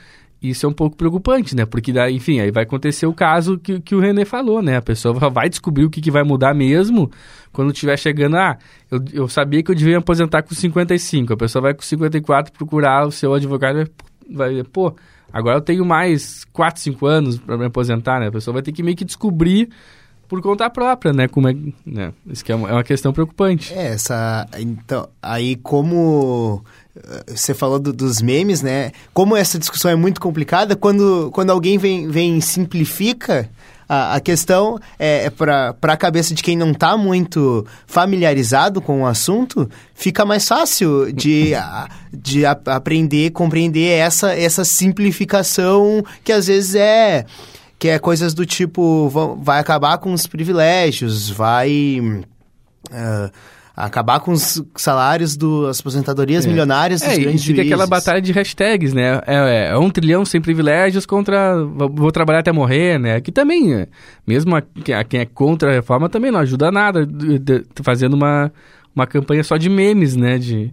isso 0.50 0.66
é 0.66 0.68
um 0.68 0.72
pouco 0.72 0.96
preocupante, 0.96 1.57
né? 1.57 1.64
Porque 1.64 1.92
daí, 1.92 2.16
enfim, 2.16 2.40
aí 2.40 2.50
vai 2.50 2.64
acontecer 2.64 3.07
o 3.07 3.14
caso 3.14 3.59
que, 3.59 3.80
que 3.80 3.94
o 3.94 4.00
René 4.00 4.24
falou, 4.24 4.61
né? 4.61 4.76
A 4.76 4.83
pessoa 4.83 5.14
vai 5.30 5.48
descobrir 5.48 5.85
o 5.85 5.90
que, 5.90 6.00
que 6.00 6.11
vai 6.11 6.22
mudar 6.22 6.54
mesmo 6.54 7.11
quando 7.52 7.72
estiver 7.72 7.98
chegando. 7.98 8.37
Ah, 8.37 8.59
eu, 8.90 9.00
eu 9.12 9.28
sabia 9.28 9.62
que 9.62 9.70
eu 9.70 9.74
devia 9.74 9.92
me 9.92 9.98
aposentar 9.98 10.42
com 10.42 10.54
55. 10.54 11.33
A 11.33 11.37
pessoa 11.37 11.62
vai 11.62 11.74
com 11.74 11.83
54 11.83 12.52
procurar 12.52 13.07
o 13.07 13.11
seu 13.11 13.33
advogado 13.33 13.88
vai, 14.30 14.54
vai 14.54 14.64
pô, 14.64 14.94
agora 15.33 15.59
eu 15.59 15.62
tenho 15.62 15.85
mais 15.85 16.44
4, 16.52 16.80
5 16.80 17.07
anos 17.07 17.38
para 17.38 17.57
me 17.57 17.66
aposentar, 17.66 18.20
né? 18.20 18.28
A 18.28 18.33
pessoa 18.33 18.52
vai 18.52 18.62
ter 18.62 18.72
que 18.72 18.83
meio 18.83 18.96
que 18.96 19.04
descobrir 19.04 19.70
por 20.28 20.40
conta 20.42 20.68
própria, 20.70 21.12
né? 21.12 21.28
Como 21.28 21.48
é, 21.48 21.56
né? 21.84 22.12
Isso 22.26 22.44
que 22.44 22.52
é 22.52 22.54
uma, 22.54 22.68
é 22.68 22.72
uma 22.72 22.84
questão 22.84 23.12
preocupante. 23.12 23.72
É, 23.72 23.88
essa. 23.88 24.46
Então, 24.58 25.08
aí 25.22 25.56
como 25.56 26.64
você 27.26 27.52
falou 27.54 27.78
do, 27.78 27.92
dos 27.92 28.22
memes, 28.22 28.62
né? 28.62 28.92
Como 29.12 29.37
essa 29.37 29.58
discussão 29.58 29.90
é 29.90 29.96
muito 29.96 30.20
complicada, 30.20 30.76
quando, 30.76 31.30
quando 31.32 31.50
alguém 31.50 31.76
vem, 31.76 32.08
vem 32.08 32.40
simplifica 32.40 33.50
A, 33.88 34.14
a 34.14 34.20
questão 34.20 34.78
é, 34.98 35.24
é 35.24 35.30
para 35.30 35.74
a 35.82 35.96
cabeça 35.96 36.34
de 36.34 36.42
quem 36.42 36.56
não 36.56 36.70
está 36.70 36.96
muito 36.96 37.66
familiarizado 37.87 38.80
com 38.80 39.02
o 39.02 39.06
assunto, 39.06 39.68
fica 39.94 40.24
mais 40.24 40.46
fácil 40.46 41.12
de, 41.12 41.52
a, 41.56 41.88
de 42.12 42.46
a, 42.46 42.56
aprender, 42.66 43.30
compreender 43.30 43.98
essa, 43.98 44.32
essa 44.32 44.64
simplificação 44.64 46.04
que 46.22 46.32
às 46.32 46.46
vezes 46.46 46.76
é 46.76 47.26
que 47.84 47.88
é 47.90 47.98
coisas 47.98 48.32
do 48.32 48.46
tipo 48.46 49.10
vai 49.42 49.60
acabar 49.60 49.98
com 49.98 50.10
os 50.14 50.26
privilégios, 50.26 51.28
vai 51.28 52.00
uh, 52.00 53.30
acabar 53.76 54.20
com 54.20 54.32
os 54.32 54.64
salários 54.74 55.36
das 55.36 55.80
aposentadorias 55.80 56.46
é. 56.46 56.48
milionárias 56.48 57.02
dos 57.02 57.10
é, 57.10 57.18
grandes 57.18 57.42
e 57.42 57.48
fica 57.48 57.56
juízes. 57.56 57.72
aquela 57.74 57.86
batalha 57.86 58.22
de 58.22 58.32
hashtags, 58.32 58.94
né? 58.94 59.20
É, 59.26 59.34
é, 59.34 59.68
é, 59.72 59.76
um 59.76 59.90
trilhão 59.90 60.24
sem 60.24 60.40
privilégios 60.40 61.04
contra 61.04 61.62
vou 61.62 62.10
trabalhar 62.10 62.38
até 62.38 62.52
morrer, 62.52 62.98
né? 62.98 63.20
Que 63.20 63.30
também, 63.30 63.74
é, 63.74 63.88
mesmo 64.26 64.56
a, 64.56 64.62
a, 64.98 65.04
quem 65.04 65.20
é 65.20 65.26
contra 65.26 65.68
a 65.68 65.74
reforma 65.74 66.08
também 66.08 66.30
não 66.30 66.40
ajuda 66.40 66.72
nada 66.72 67.04
de, 67.04 67.38
de, 67.38 67.64
fazendo 67.82 68.14
uma, 68.14 68.50
uma 68.96 69.06
campanha 69.06 69.44
só 69.44 69.58
de 69.58 69.68
memes, 69.68 70.16
né? 70.16 70.38
De, 70.38 70.72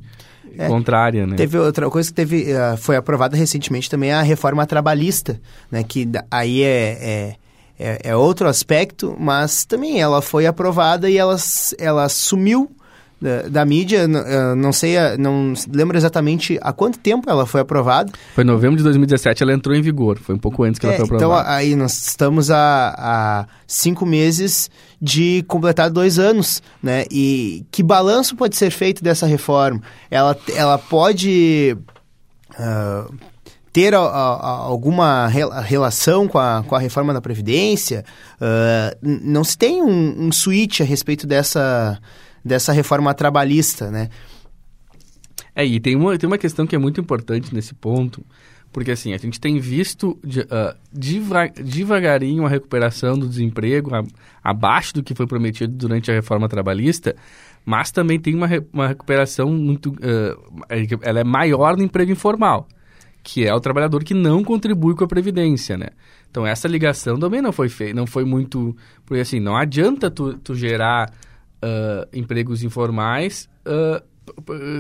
é, 0.58 0.68
contrária, 0.68 1.26
né? 1.26 1.36
Teve 1.36 1.58
outra 1.58 1.90
coisa 1.90 2.10
que 2.10 2.16
teve, 2.16 2.54
uh, 2.54 2.78
foi 2.78 2.96
aprovada 2.96 3.36
recentemente 3.36 3.90
também 3.90 4.12
a 4.12 4.22
reforma 4.22 4.66
trabalhista, 4.66 5.40
né? 5.70 5.84
Que 5.84 6.08
aí 6.30 6.64
é, 6.64 6.98
é 7.02 7.36
é, 7.84 8.10
é, 8.12 8.16
outro 8.16 8.48
aspecto, 8.48 9.16
mas 9.20 9.66
também 9.66 10.00
ela 10.00 10.22
foi 10.22 10.46
aprovada 10.46 11.10
e 11.10 11.18
ela, 11.18 11.36
ela 11.80 12.08
sumiu 12.10 12.70
da, 13.22 13.44
da 13.44 13.66
mídia, 13.66 14.08
não 14.08 14.74
sei, 14.74 14.96
não 15.20 15.54
lembro 15.72 15.96
exatamente 15.96 16.58
há 16.62 16.74
quanto 16.74 16.98
tempo 16.98 17.30
ela 17.30 17.46
foi 17.46 17.62
aprovada. 17.62 18.12
Foi 18.34 18.44
em 18.44 18.48
novembro 18.48 18.78
de 18.78 18.84
2017, 18.84 19.44
ela 19.44 19.54
entrou 19.54 19.76
em 19.76 19.82
vigor, 19.82 20.18
foi 20.18 20.34
um 20.34 20.40
pouco 20.40 20.64
antes 20.64 20.80
que 20.80 20.86
ela 20.86 20.96
é, 20.96 20.98
foi 20.98 21.06
aprovada. 21.06 21.42
Então 21.42 21.54
aí 21.54 21.76
nós 21.76 22.08
estamos 22.08 22.50
há, 22.50 22.96
há 22.98 23.48
cinco 23.68 24.06
meses 24.06 24.72
de 25.00 25.44
completar 25.48 25.92
dois 25.92 26.18
anos, 26.18 26.64
né? 26.82 27.06
E 27.12 27.64
que 27.72 27.84
balanço 27.84 28.36
pode 28.36 28.56
ser 28.56 28.72
feito 28.72 29.04
dessa 29.04 29.28
reforma? 29.28 29.82
Ela, 30.10 30.36
ela 30.56 30.78
pode... 30.78 31.78
Uh, 32.52 33.32
ter 33.74 33.96
a, 33.96 34.00
a, 34.00 34.50
alguma 34.50 35.28
relação 35.28 36.28
com 36.28 36.38
a, 36.38 36.62
com 36.68 36.76
a 36.76 36.80
reforma 36.80 37.14
da 37.14 37.22
Previdência, 37.22 38.04
uh, 38.36 38.98
não 39.02 39.44
se 39.44 39.58
tem 39.58 39.82
um, 39.82 40.28
um 40.28 40.32
switch 40.32 40.82
a 40.82 40.84
respeito 40.84 41.26
dessa, 41.26 41.98
dessa 42.44 42.72
reforma 42.72 43.14
trabalhista, 43.14 43.92
né? 43.92 44.10
É, 45.56 45.66
e 45.66 45.80
tem 45.80 45.96
uma, 45.96 46.18
tem 46.18 46.28
uma 46.28 46.38
questão 46.38 46.66
que 46.66 46.76
é 46.76 46.80
muito 46.80 47.00
importante 47.02 47.54
nesse 47.54 47.74
ponto, 47.74 48.26
porque 48.72 48.92
assim, 48.92 49.14
a 49.14 49.18
gente 49.18 49.40
tem 49.40 49.60
visto 49.60 50.12
uh, 50.12 50.76
devagarinho 51.62 52.46
a 52.46 52.50
recuperação 52.50 53.18
do 53.18 53.28
desemprego 53.28 53.94
a, 53.94 54.04
abaixo 54.42 54.94
do 54.94 55.04
que 55.04 55.14
foi 55.14 55.28
prometido 55.28 55.74
durante 55.74 56.10
a 56.10 56.14
reforma 56.14 56.48
trabalhista, 56.48 57.16
mas 57.66 57.92
também 57.92 58.20
tem 58.20 58.34
uma, 58.34 58.48
uma 58.72 58.88
recuperação 58.88 59.52
muito... 59.52 59.90
Uh, 59.92 61.00
ela 61.02 61.20
é 61.20 61.24
maior 61.24 61.76
no 61.76 61.84
emprego 61.84 62.12
informal, 62.12 62.68
que 63.22 63.46
é 63.46 63.54
o 63.54 63.60
trabalhador 63.60 64.04
que 64.04 64.14
não 64.14 64.44
contribui 64.44 64.96
com 64.96 65.04
a 65.04 65.08
Previdência, 65.08 65.78
né? 65.78 65.88
Então, 66.30 66.48
essa 66.48 66.68
ligação 66.68 67.20
também 67.20 67.42
não 67.42 67.52
foi 67.52 67.68
feita, 67.68 67.94
não 67.94 68.08
foi 68.08 68.24
muito... 68.24 68.76
Porque 69.06 69.20
assim, 69.20 69.40
não 69.40 69.58
adianta 69.58 70.10
tu, 70.10 70.34
tu 70.38 70.56
gerar 70.56 71.12
uh, 71.63 72.08
empregos 72.13 72.63
informais, 72.63 73.50
uh, 73.65 74.04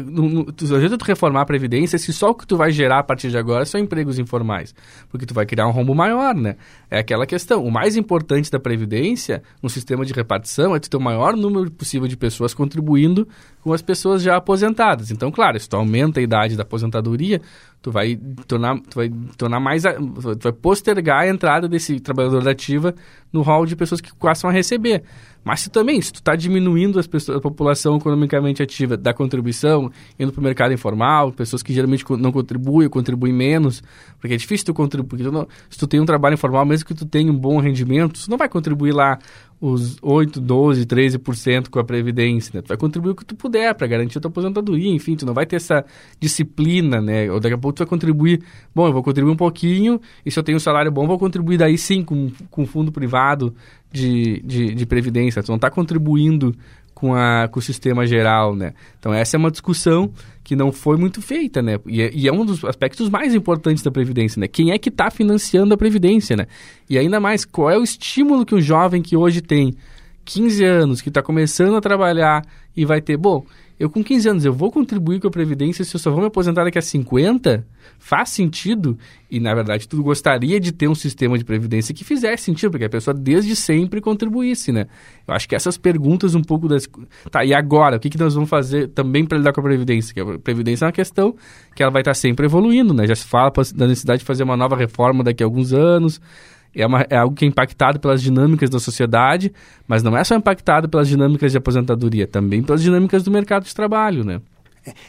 não, 0.05 0.29
não, 0.29 0.45
tu 0.45 0.63
adianta 0.75 0.97
tu 0.97 1.03
reformar 1.03 1.41
a 1.41 1.45
Previdência 1.45 1.97
se 1.97 2.13
só 2.13 2.29
o 2.29 2.35
que 2.35 2.45
tu 2.45 2.55
vai 2.55 2.71
gerar 2.71 2.99
a 2.99 3.03
partir 3.03 3.29
de 3.29 3.37
agora 3.37 3.65
são 3.65 3.81
empregos 3.81 4.19
informais. 4.19 4.73
Porque 5.09 5.25
tu 5.25 5.33
vai 5.33 5.45
criar 5.45 5.67
um 5.67 5.71
rombo 5.71 5.95
maior, 5.95 6.35
né? 6.35 6.55
É 6.89 6.99
aquela 6.99 7.25
questão. 7.25 7.63
O 7.63 7.71
mais 7.71 7.95
importante 7.97 8.51
da 8.51 8.59
Previdência, 8.59 9.41
no 9.61 9.69
sistema 9.69 10.05
de 10.05 10.13
repartição, 10.13 10.75
é 10.75 10.79
tu 10.79 10.89
ter 10.89 10.97
o 10.97 11.01
maior 11.01 11.35
número 11.35 11.71
possível 11.71 12.07
de 12.07 12.15
pessoas 12.15 12.53
contribuindo 12.53 13.27
com 13.61 13.73
as 13.73 13.81
pessoas 13.81 14.21
já 14.21 14.37
aposentadas. 14.37 15.11
Então, 15.11 15.31
claro, 15.31 15.59
se 15.59 15.67
tu 15.67 15.75
aumenta 15.75 16.19
a 16.19 16.23
idade 16.23 16.55
da 16.55 16.63
aposentadoria, 16.63 17.41
tu 17.81 17.91
vai 17.91 18.17
tornar, 18.47 18.79
tu 18.79 18.95
vai 18.95 19.11
tornar 19.37 19.59
mais, 19.59 19.83
tu 19.83 20.43
vai 20.43 20.53
postergar 20.53 21.21
a 21.21 21.27
entrada 21.27 21.67
desse 21.67 21.99
trabalhador 21.99 22.43
da 22.43 22.51
ativa 22.51 22.93
no 23.33 23.41
hall 23.41 23.65
de 23.65 23.75
pessoas 23.75 23.99
que 23.99 24.15
passam 24.15 24.49
a 24.49 24.53
receber. 24.53 25.03
Mas 25.43 25.61
se 25.61 25.69
também, 25.69 25.99
se 26.01 26.13
tu 26.13 26.17
está 26.17 26.35
diminuindo 26.35 26.99
as 26.99 27.07
pessoas, 27.07 27.37
a 27.37 27.41
população 27.41 27.97
economicamente 27.97 28.61
ativa 28.61 28.95
da 28.95 29.13
contribuição, 29.13 29.91
indo 30.19 30.31
para 30.31 30.39
o 30.39 30.43
mercado 30.43 30.73
informal, 30.73 31.31
pessoas 31.31 31.63
que 31.63 31.73
geralmente 31.73 32.05
não 32.19 32.31
contribuem, 32.31 32.87
contribuem 32.87 33.33
menos, 33.33 33.81
porque 34.19 34.35
é 34.35 34.37
difícil 34.37 34.67
tu 34.67 34.73
contribuir. 34.73 35.23
Tu 35.23 35.31
não, 35.31 35.47
se 35.69 35.79
tu 35.79 35.87
tem 35.87 35.99
um 35.99 36.05
trabalho 36.05 36.35
informal, 36.35 36.65
mesmo 36.65 36.85
que 36.85 36.93
tu 36.93 37.05
tenha 37.05 37.31
um 37.31 37.37
bom 37.37 37.59
rendimento, 37.59 38.21
tu 38.23 38.29
não 38.29 38.37
vai 38.37 38.47
contribuir 38.47 38.93
lá 38.93 39.17
os 39.61 39.97
8, 40.01 40.41
12, 40.41 40.85
13% 40.87 41.69
com 41.69 41.79
a 41.79 41.83
Previdência, 41.83 42.51
né? 42.55 42.61
Tu 42.63 42.69
vai 42.69 42.77
contribuir 42.77 43.11
o 43.11 43.15
que 43.15 43.23
tu 43.23 43.35
puder 43.35 43.75
para 43.75 43.85
garantir 43.85 44.17
a 44.17 44.21
tua 44.21 44.29
aposentadoria, 44.29 44.91
enfim, 44.91 45.15
tu 45.15 45.23
não 45.23 45.35
vai 45.35 45.45
ter 45.45 45.57
essa 45.57 45.85
disciplina, 46.19 46.99
né? 46.99 47.31
Ou 47.31 47.39
daqui 47.39 47.53
a 47.53 47.57
pouco 47.59 47.75
tu 47.75 47.79
vai 47.79 47.87
contribuir, 47.87 48.41
bom, 48.73 48.87
eu 48.87 48.93
vou 48.93 49.03
contribuir 49.03 49.31
um 49.31 49.37
pouquinho, 49.37 50.01
e 50.25 50.31
se 50.31 50.39
eu 50.39 50.43
tenho 50.43 50.55
um 50.55 50.59
salário 50.59 50.91
bom, 50.91 51.05
vou 51.05 51.19
contribuir 51.19 51.57
daí 51.57 51.77
sim 51.77 52.03
com, 52.03 52.31
com 52.49 52.65
fundo 52.65 52.91
privado 52.91 53.53
de, 53.91 54.41
de, 54.41 54.73
de 54.73 54.85
Previdência. 54.85 55.43
Tu 55.43 55.49
não 55.49 55.57
está 55.57 55.69
contribuindo 55.69 56.55
com, 56.93 57.15
a, 57.15 57.47
com 57.47 57.59
o 57.59 57.61
sistema 57.61 58.05
geral, 58.05 58.55
né? 58.55 58.73
Então 58.99 59.13
essa 59.13 59.35
é 59.35 59.39
uma 59.39 59.51
discussão 59.51 60.11
que 60.43 60.55
não 60.55 60.71
foi 60.71 60.97
muito 60.97 61.21
feita, 61.21 61.61
né? 61.61 61.79
E 61.85 62.01
é, 62.01 62.11
e 62.13 62.27
é 62.27 62.31
um 62.31 62.45
dos 62.45 62.63
aspectos 62.63 63.09
mais 63.09 63.33
importantes 63.33 63.83
da 63.83 63.91
Previdência, 63.91 64.39
né? 64.39 64.47
Quem 64.47 64.71
é 64.71 64.77
que 64.77 64.89
está 64.89 65.09
financiando 65.09 65.73
a 65.73 65.77
Previdência, 65.77 66.35
né? 66.35 66.47
E 66.89 66.97
ainda 66.97 67.19
mais, 67.19 67.43
qual 67.45 67.69
é 67.69 67.77
o 67.77 67.83
estímulo 67.83 68.45
que 68.45 68.55
um 68.55 68.61
jovem 68.61 69.01
que 69.01 69.17
hoje 69.17 69.41
tem 69.41 69.75
15 70.25 70.63
anos, 70.63 71.01
que 71.01 71.09
está 71.09 71.21
começando 71.21 71.75
a 71.75 71.81
trabalhar 71.81 72.45
e 72.75 72.85
vai 72.85 73.01
ter, 73.01 73.17
bom, 73.17 73.45
eu 73.81 73.89
com 73.89 74.03
15 74.03 74.29
anos, 74.29 74.45
eu 74.45 74.53
vou 74.53 74.71
contribuir 74.71 75.19
com 75.19 75.27
a 75.27 75.31
Previdência 75.31 75.83
se 75.83 75.95
eu 75.95 75.99
só 75.99 76.11
vou 76.11 76.19
me 76.19 76.27
aposentar 76.27 76.63
daqui 76.63 76.77
a 76.77 76.81
50? 76.83 77.65
Faz 77.97 78.29
sentido? 78.29 78.95
E, 79.29 79.39
na 79.39 79.55
verdade, 79.55 79.87
tu 79.87 80.03
gostaria 80.03 80.59
de 80.59 80.71
ter 80.71 80.87
um 80.87 80.93
sistema 80.93 81.35
de 81.35 81.43
Previdência 81.43 81.91
que 81.91 82.03
fizesse 82.03 82.43
sentido, 82.43 82.69
porque 82.69 82.85
a 82.85 82.89
pessoa 82.89 83.11
desde 83.11 83.55
sempre 83.55 83.99
contribuísse, 83.99 84.71
né? 84.71 84.85
Eu 85.27 85.33
acho 85.33 85.49
que 85.49 85.55
essas 85.55 85.79
perguntas 85.79 86.35
um 86.35 86.43
pouco 86.43 86.67
das... 86.67 86.87
Tá, 87.31 87.43
e 87.43 87.55
agora? 87.55 87.97
O 87.97 87.99
que, 87.99 88.11
que 88.11 88.19
nós 88.19 88.35
vamos 88.35 88.51
fazer 88.51 88.89
também 88.89 89.25
para 89.25 89.39
lidar 89.39 89.51
com 89.51 89.61
a 89.61 89.63
Previdência? 89.63 90.13
Que 90.13 90.19
a 90.19 90.37
Previdência 90.37 90.85
é 90.85 90.87
uma 90.87 90.91
questão 90.91 91.35
que 91.75 91.81
ela 91.81 91.91
vai 91.91 92.03
estar 92.03 92.13
sempre 92.13 92.45
evoluindo, 92.45 92.93
né? 92.93 93.07
Já 93.07 93.15
se 93.15 93.25
fala 93.25 93.51
da 93.73 93.87
necessidade 93.87 94.19
de 94.19 94.25
fazer 94.25 94.43
uma 94.43 94.55
nova 94.55 94.75
reforma 94.75 95.23
daqui 95.23 95.41
a 95.41 95.45
alguns 95.47 95.73
anos 95.73 96.21
é, 96.75 96.85
uma, 96.85 97.05
é 97.09 97.17
algo 97.17 97.35
que 97.35 97.45
é 97.45 97.47
impactado 97.47 97.99
pelas 97.99 98.21
dinâmicas 98.21 98.69
da 98.69 98.79
sociedade, 98.79 99.51
mas 99.87 100.03
não 100.03 100.15
é 100.15 100.23
só 100.23 100.35
impactado 100.35 100.87
pelas 100.87 101.07
dinâmicas 101.07 101.51
de 101.51 101.57
aposentadoria, 101.57 102.27
também 102.27 102.63
pelas 102.63 102.81
dinâmicas 102.81 103.23
do 103.23 103.31
mercado 103.31 103.65
de 103.65 103.75
trabalho, 103.75 104.23
né? 104.23 104.41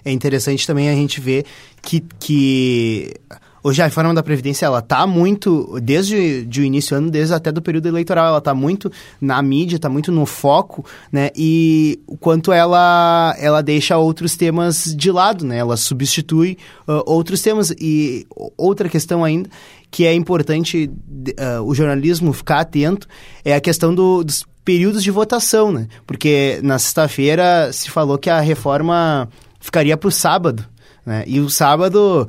É 0.05 0.12
interessante 0.12 0.66
também 0.66 0.90
a 0.90 0.94
gente 0.94 1.20
ver 1.20 1.46
que, 1.81 2.05
que 2.18 3.14
hoje 3.62 3.81
a 3.81 3.87
reforma 3.87 4.12
da 4.12 4.22
Previdência, 4.22 4.66
ela 4.66 4.81
está 4.81 5.07
muito, 5.07 5.79
desde 5.81 6.44
de 6.44 6.61
o 6.61 6.64
início 6.64 6.94
do 6.94 6.98
ano, 6.98 7.11
desde 7.11 7.33
até 7.33 7.53
do 7.53 7.62
período 7.62 7.87
eleitoral, 7.87 8.27
ela 8.27 8.38
está 8.38 8.55
muito 8.55 8.90
na 9.20 9.40
mídia, 9.40 9.77
está 9.77 9.88
muito 9.88 10.11
no 10.11 10.27
foco, 10.27 10.85
né? 11.11 11.31
E 11.35 12.01
o 12.07 12.16
quanto 12.16 12.53
ela, 12.53 13.35
ela 13.38 13.62
deixa 13.62 13.96
outros 13.96 14.37
temas 14.37 14.94
de 14.94 15.11
lado, 15.11 15.46
né? 15.46 15.59
Ela 15.59 15.77
substitui 15.77 16.59
uh, 16.87 17.03
outros 17.07 17.40
temas. 17.40 17.70
E 17.70 18.27
outra 18.57 18.88
questão 18.88 19.25
ainda 19.25 19.48
que 19.92 20.07
é 20.07 20.14
importante 20.14 20.87
uh, 20.88 21.62
o 21.62 21.74
jornalismo 21.74 22.33
ficar 22.33 22.61
atento 22.61 23.07
é 23.44 23.55
a 23.55 23.61
questão 23.61 23.94
do, 23.94 24.24
dos 24.24 24.44
períodos 24.64 25.05
de 25.05 25.11
votação, 25.11 25.70
né? 25.70 25.87
Porque 26.07 26.59
na 26.62 26.78
sexta-feira 26.78 27.70
se 27.72 27.90
falou 27.90 28.16
que 28.16 28.31
a 28.31 28.40
reforma 28.40 29.28
ficaria 29.61 29.94
para 29.94 30.09
o 30.09 30.11
sábado, 30.11 30.64
né? 31.05 31.24
E 31.26 31.40
o 31.40 31.50
sábado 31.50 32.26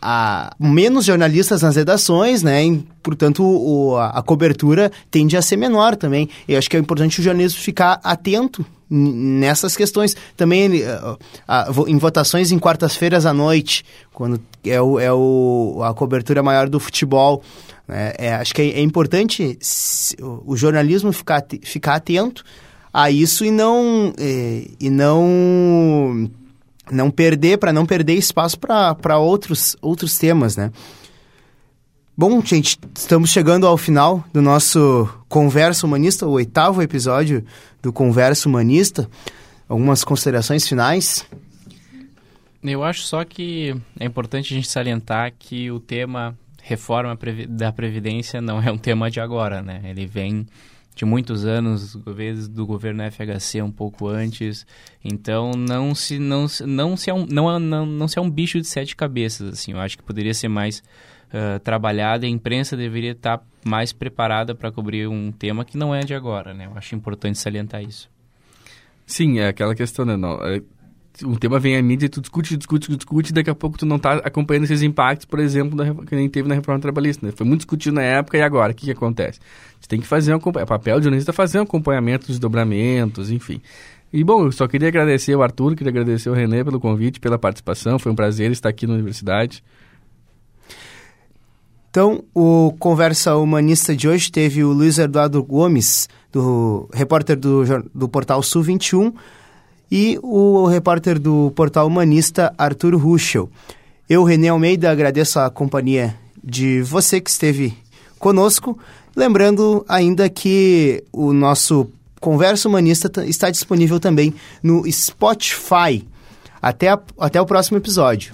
há 0.00 0.54
menos 0.58 1.04
jornalistas 1.04 1.60
nas 1.60 1.76
redações, 1.76 2.42
né? 2.42 2.64
E, 2.64 2.82
portanto, 3.02 3.44
o, 3.44 3.94
a, 3.98 4.18
a, 4.18 4.22
cobertura 4.22 4.90
tende 5.10 5.36
a 5.36 5.42
ser 5.42 5.58
menor 5.58 5.96
também. 5.96 6.30
Eu 6.48 6.58
acho 6.58 6.70
que 6.70 6.78
é 6.78 6.80
importante 6.80 7.20
o 7.20 7.22
jornalismo 7.22 7.60
ficar 7.60 8.00
atento 8.02 8.64
nessas 8.92 9.74
questões. 9.74 10.14
Também 10.36 10.82
uh, 10.82 11.12
uh, 11.14 11.88
em 11.88 11.96
votações 11.96 12.52
em 12.52 12.58
quartas-feiras 12.58 13.24
à 13.24 13.32
noite, 13.32 13.84
quando 14.12 14.38
é, 14.64 14.80
o, 14.80 15.00
é 15.00 15.10
o, 15.12 15.80
a 15.82 15.94
cobertura 15.94 16.42
maior 16.42 16.68
do 16.68 16.78
futebol. 16.78 17.42
Né? 17.88 18.12
É, 18.18 18.34
acho 18.34 18.54
que 18.54 18.60
é, 18.60 18.66
é 18.78 18.82
importante 18.82 19.58
o 20.20 20.54
jornalismo 20.54 21.10
ficar, 21.12 21.42
ficar 21.62 21.94
atento 21.94 22.44
a 22.92 23.10
isso 23.10 23.44
e 23.44 23.50
não, 23.50 24.12
e, 24.18 24.74
e 24.78 24.90
não, 24.90 26.30
não 26.90 27.10
perder, 27.10 27.56
para 27.56 27.72
não 27.72 27.86
perder 27.86 28.14
espaço 28.14 28.58
para 28.58 29.18
outros, 29.18 29.74
outros 29.80 30.18
temas, 30.18 30.56
né? 30.56 30.70
Bom, 32.14 32.42
gente, 32.44 32.78
estamos 32.94 33.30
chegando 33.30 33.66
ao 33.66 33.78
final 33.78 34.22
do 34.34 34.42
nosso 34.42 35.08
Conversa 35.30 35.86
Humanista, 35.86 36.26
o 36.26 36.32
oitavo 36.32 36.82
episódio 36.82 37.42
do 37.80 37.90
Conversa 37.90 38.46
Humanista. 38.46 39.08
Algumas 39.66 40.04
considerações 40.04 40.68
finais? 40.68 41.26
Eu 42.62 42.84
acho 42.84 43.04
só 43.04 43.24
que 43.24 43.74
é 43.98 44.04
importante 44.04 44.52
a 44.52 44.56
gente 44.56 44.68
salientar 44.68 45.32
que 45.38 45.70
o 45.70 45.80
tema 45.80 46.38
reforma 46.62 47.18
da 47.48 47.72
Previdência 47.72 48.42
não 48.42 48.62
é 48.62 48.70
um 48.70 48.76
tema 48.76 49.10
de 49.10 49.18
agora, 49.18 49.62
né? 49.62 49.80
Ele 49.82 50.04
vem 50.04 50.46
de 50.94 51.06
muitos 51.06 51.46
anos, 51.46 51.96
vezes 52.06 52.46
do 52.46 52.66
governo 52.66 53.02
FHC 53.10 53.62
um 53.62 53.72
pouco 53.72 54.06
antes. 54.06 54.66
Então 55.02 55.52
não 55.52 55.94
se 55.94 56.18
não 56.18 56.46
não 56.66 56.94
se 56.94 57.08
é 57.08 57.14
um, 57.14 57.24
não, 57.24 57.58
não, 57.58 57.86
não 57.86 58.06
se 58.06 58.18
é 58.18 58.22
um 58.22 58.30
bicho 58.30 58.60
de 58.60 58.66
sete 58.66 58.94
cabeças 58.94 59.54
assim. 59.54 59.72
Eu 59.72 59.80
acho 59.80 59.96
que 59.96 60.04
poderia 60.04 60.34
ser 60.34 60.48
mais 60.48 60.82
uh, 61.32 61.58
trabalhada. 61.60 62.26
A 62.26 62.28
imprensa 62.28 62.76
deveria 62.76 63.12
estar 63.12 63.42
mais 63.64 63.92
preparada 63.92 64.54
para 64.54 64.70
cobrir 64.70 65.08
um 65.08 65.32
tema 65.32 65.64
que 65.64 65.76
não 65.76 65.94
é 65.94 66.00
de 66.00 66.14
agora, 66.14 66.52
né? 66.52 66.66
Eu 66.66 66.76
acho 66.76 66.94
importante 66.94 67.38
salientar 67.38 67.82
isso. 67.82 68.10
Sim, 69.06 69.40
é 69.40 69.48
aquela 69.48 69.74
questão, 69.74 70.04
né? 70.04 70.16
Não, 70.16 70.34
é, 70.44 70.62
um 71.24 71.34
tema 71.34 71.58
vem 71.58 71.76
à 71.76 71.82
mídia 71.82 72.06
e 72.06 72.08
tu 72.08 72.20
discute, 72.20 72.56
discute, 72.56 72.96
discute, 72.96 73.32
daqui 73.32 73.50
a 73.50 73.54
pouco 73.54 73.76
tu 73.76 73.84
não 73.84 73.96
está 73.96 74.14
acompanhando 74.14 74.64
esses 74.64 74.82
impactos, 74.82 75.26
por 75.26 75.38
exemplo, 75.38 75.76
da, 75.76 75.94
que 76.04 76.14
nem 76.14 76.28
teve 76.28 76.48
na 76.48 76.54
reforma 76.54 76.80
trabalhista. 76.80 77.26
Né? 77.26 77.32
Foi 77.34 77.46
muito 77.46 77.60
discutido 77.60 77.94
na 77.94 78.02
época 78.02 78.38
e 78.38 78.42
agora, 78.42 78.72
o 78.72 78.74
que, 78.74 78.86
que 78.86 78.92
acontece? 78.92 79.38
Você 79.80 79.88
tem 79.88 80.00
que 80.00 80.06
fazer 80.06 80.34
um 80.34 80.38
é 80.58 80.64
papel 80.64 80.98
de 80.98 81.04
jornalista 81.04 81.32
fazer 81.32 81.58
um 81.58 81.62
acompanhamento 81.62 82.28
dos 82.28 82.38
dobramentos, 82.38 83.30
enfim. 83.30 83.60
E 84.12 84.22
bom, 84.22 84.44
eu 84.44 84.52
só 84.52 84.66
queria 84.68 84.88
agradecer 84.88 85.34
o 85.34 85.42
Arthur, 85.42 85.74
queria 85.74 85.90
agradecer 85.90 86.28
o 86.28 86.34
René 86.34 86.62
pelo 86.62 86.78
convite, 86.78 87.18
pela 87.18 87.38
participação, 87.38 87.98
foi 87.98 88.12
um 88.12 88.14
prazer 88.14 88.50
estar 88.50 88.68
aqui 88.68 88.86
na 88.86 88.94
universidade. 88.94 89.62
Então, 91.92 92.24
o 92.34 92.72
Conversa 92.78 93.36
Humanista 93.36 93.94
de 93.94 94.08
hoje 94.08 94.32
teve 94.32 94.64
o 94.64 94.72
Luiz 94.72 94.96
Eduardo 94.96 95.44
Gomes, 95.44 96.08
do 96.32 96.88
repórter 96.90 97.38
do, 97.38 97.64
do 97.94 98.08
portal 98.08 98.42
Sul 98.42 98.62
21, 98.62 99.12
e 99.90 100.18
o 100.22 100.64
repórter 100.64 101.18
do 101.18 101.52
portal 101.54 101.86
Humanista, 101.86 102.50
Arthur 102.56 102.96
Ruschel. 102.96 103.50
Eu, 104.08 104.24
René 104.24 104.48
Almeida, 104.48 104.90
agradeço 104.90 105.38
a 105.38 105.50
companhia 105.50 106.16
de 106.42 106.80
você 106.80 107.20
que 107.20 107.28
esteve 107.28 107.76
conosco. 108.18 108.78
Lembrando 109.14 109.84
ainda 109.86 110.30
que 110.30 111.04
o 111.12 111.34
nosso 111.34 111.90
Conversa 112.18 112.70
Humanista 112.70 113.22
está 113.26 113.50
disponível 113.50 114.00
também 114.00 114.32
no 114.62 114.90
Spotify. 114.90 116.08
Até, 116.62 116.88
a, 116.88 116.98
até 117.18 117.38
o 117.38 117.44
próximo 117.44 117.76
episódio. 117.76 118.32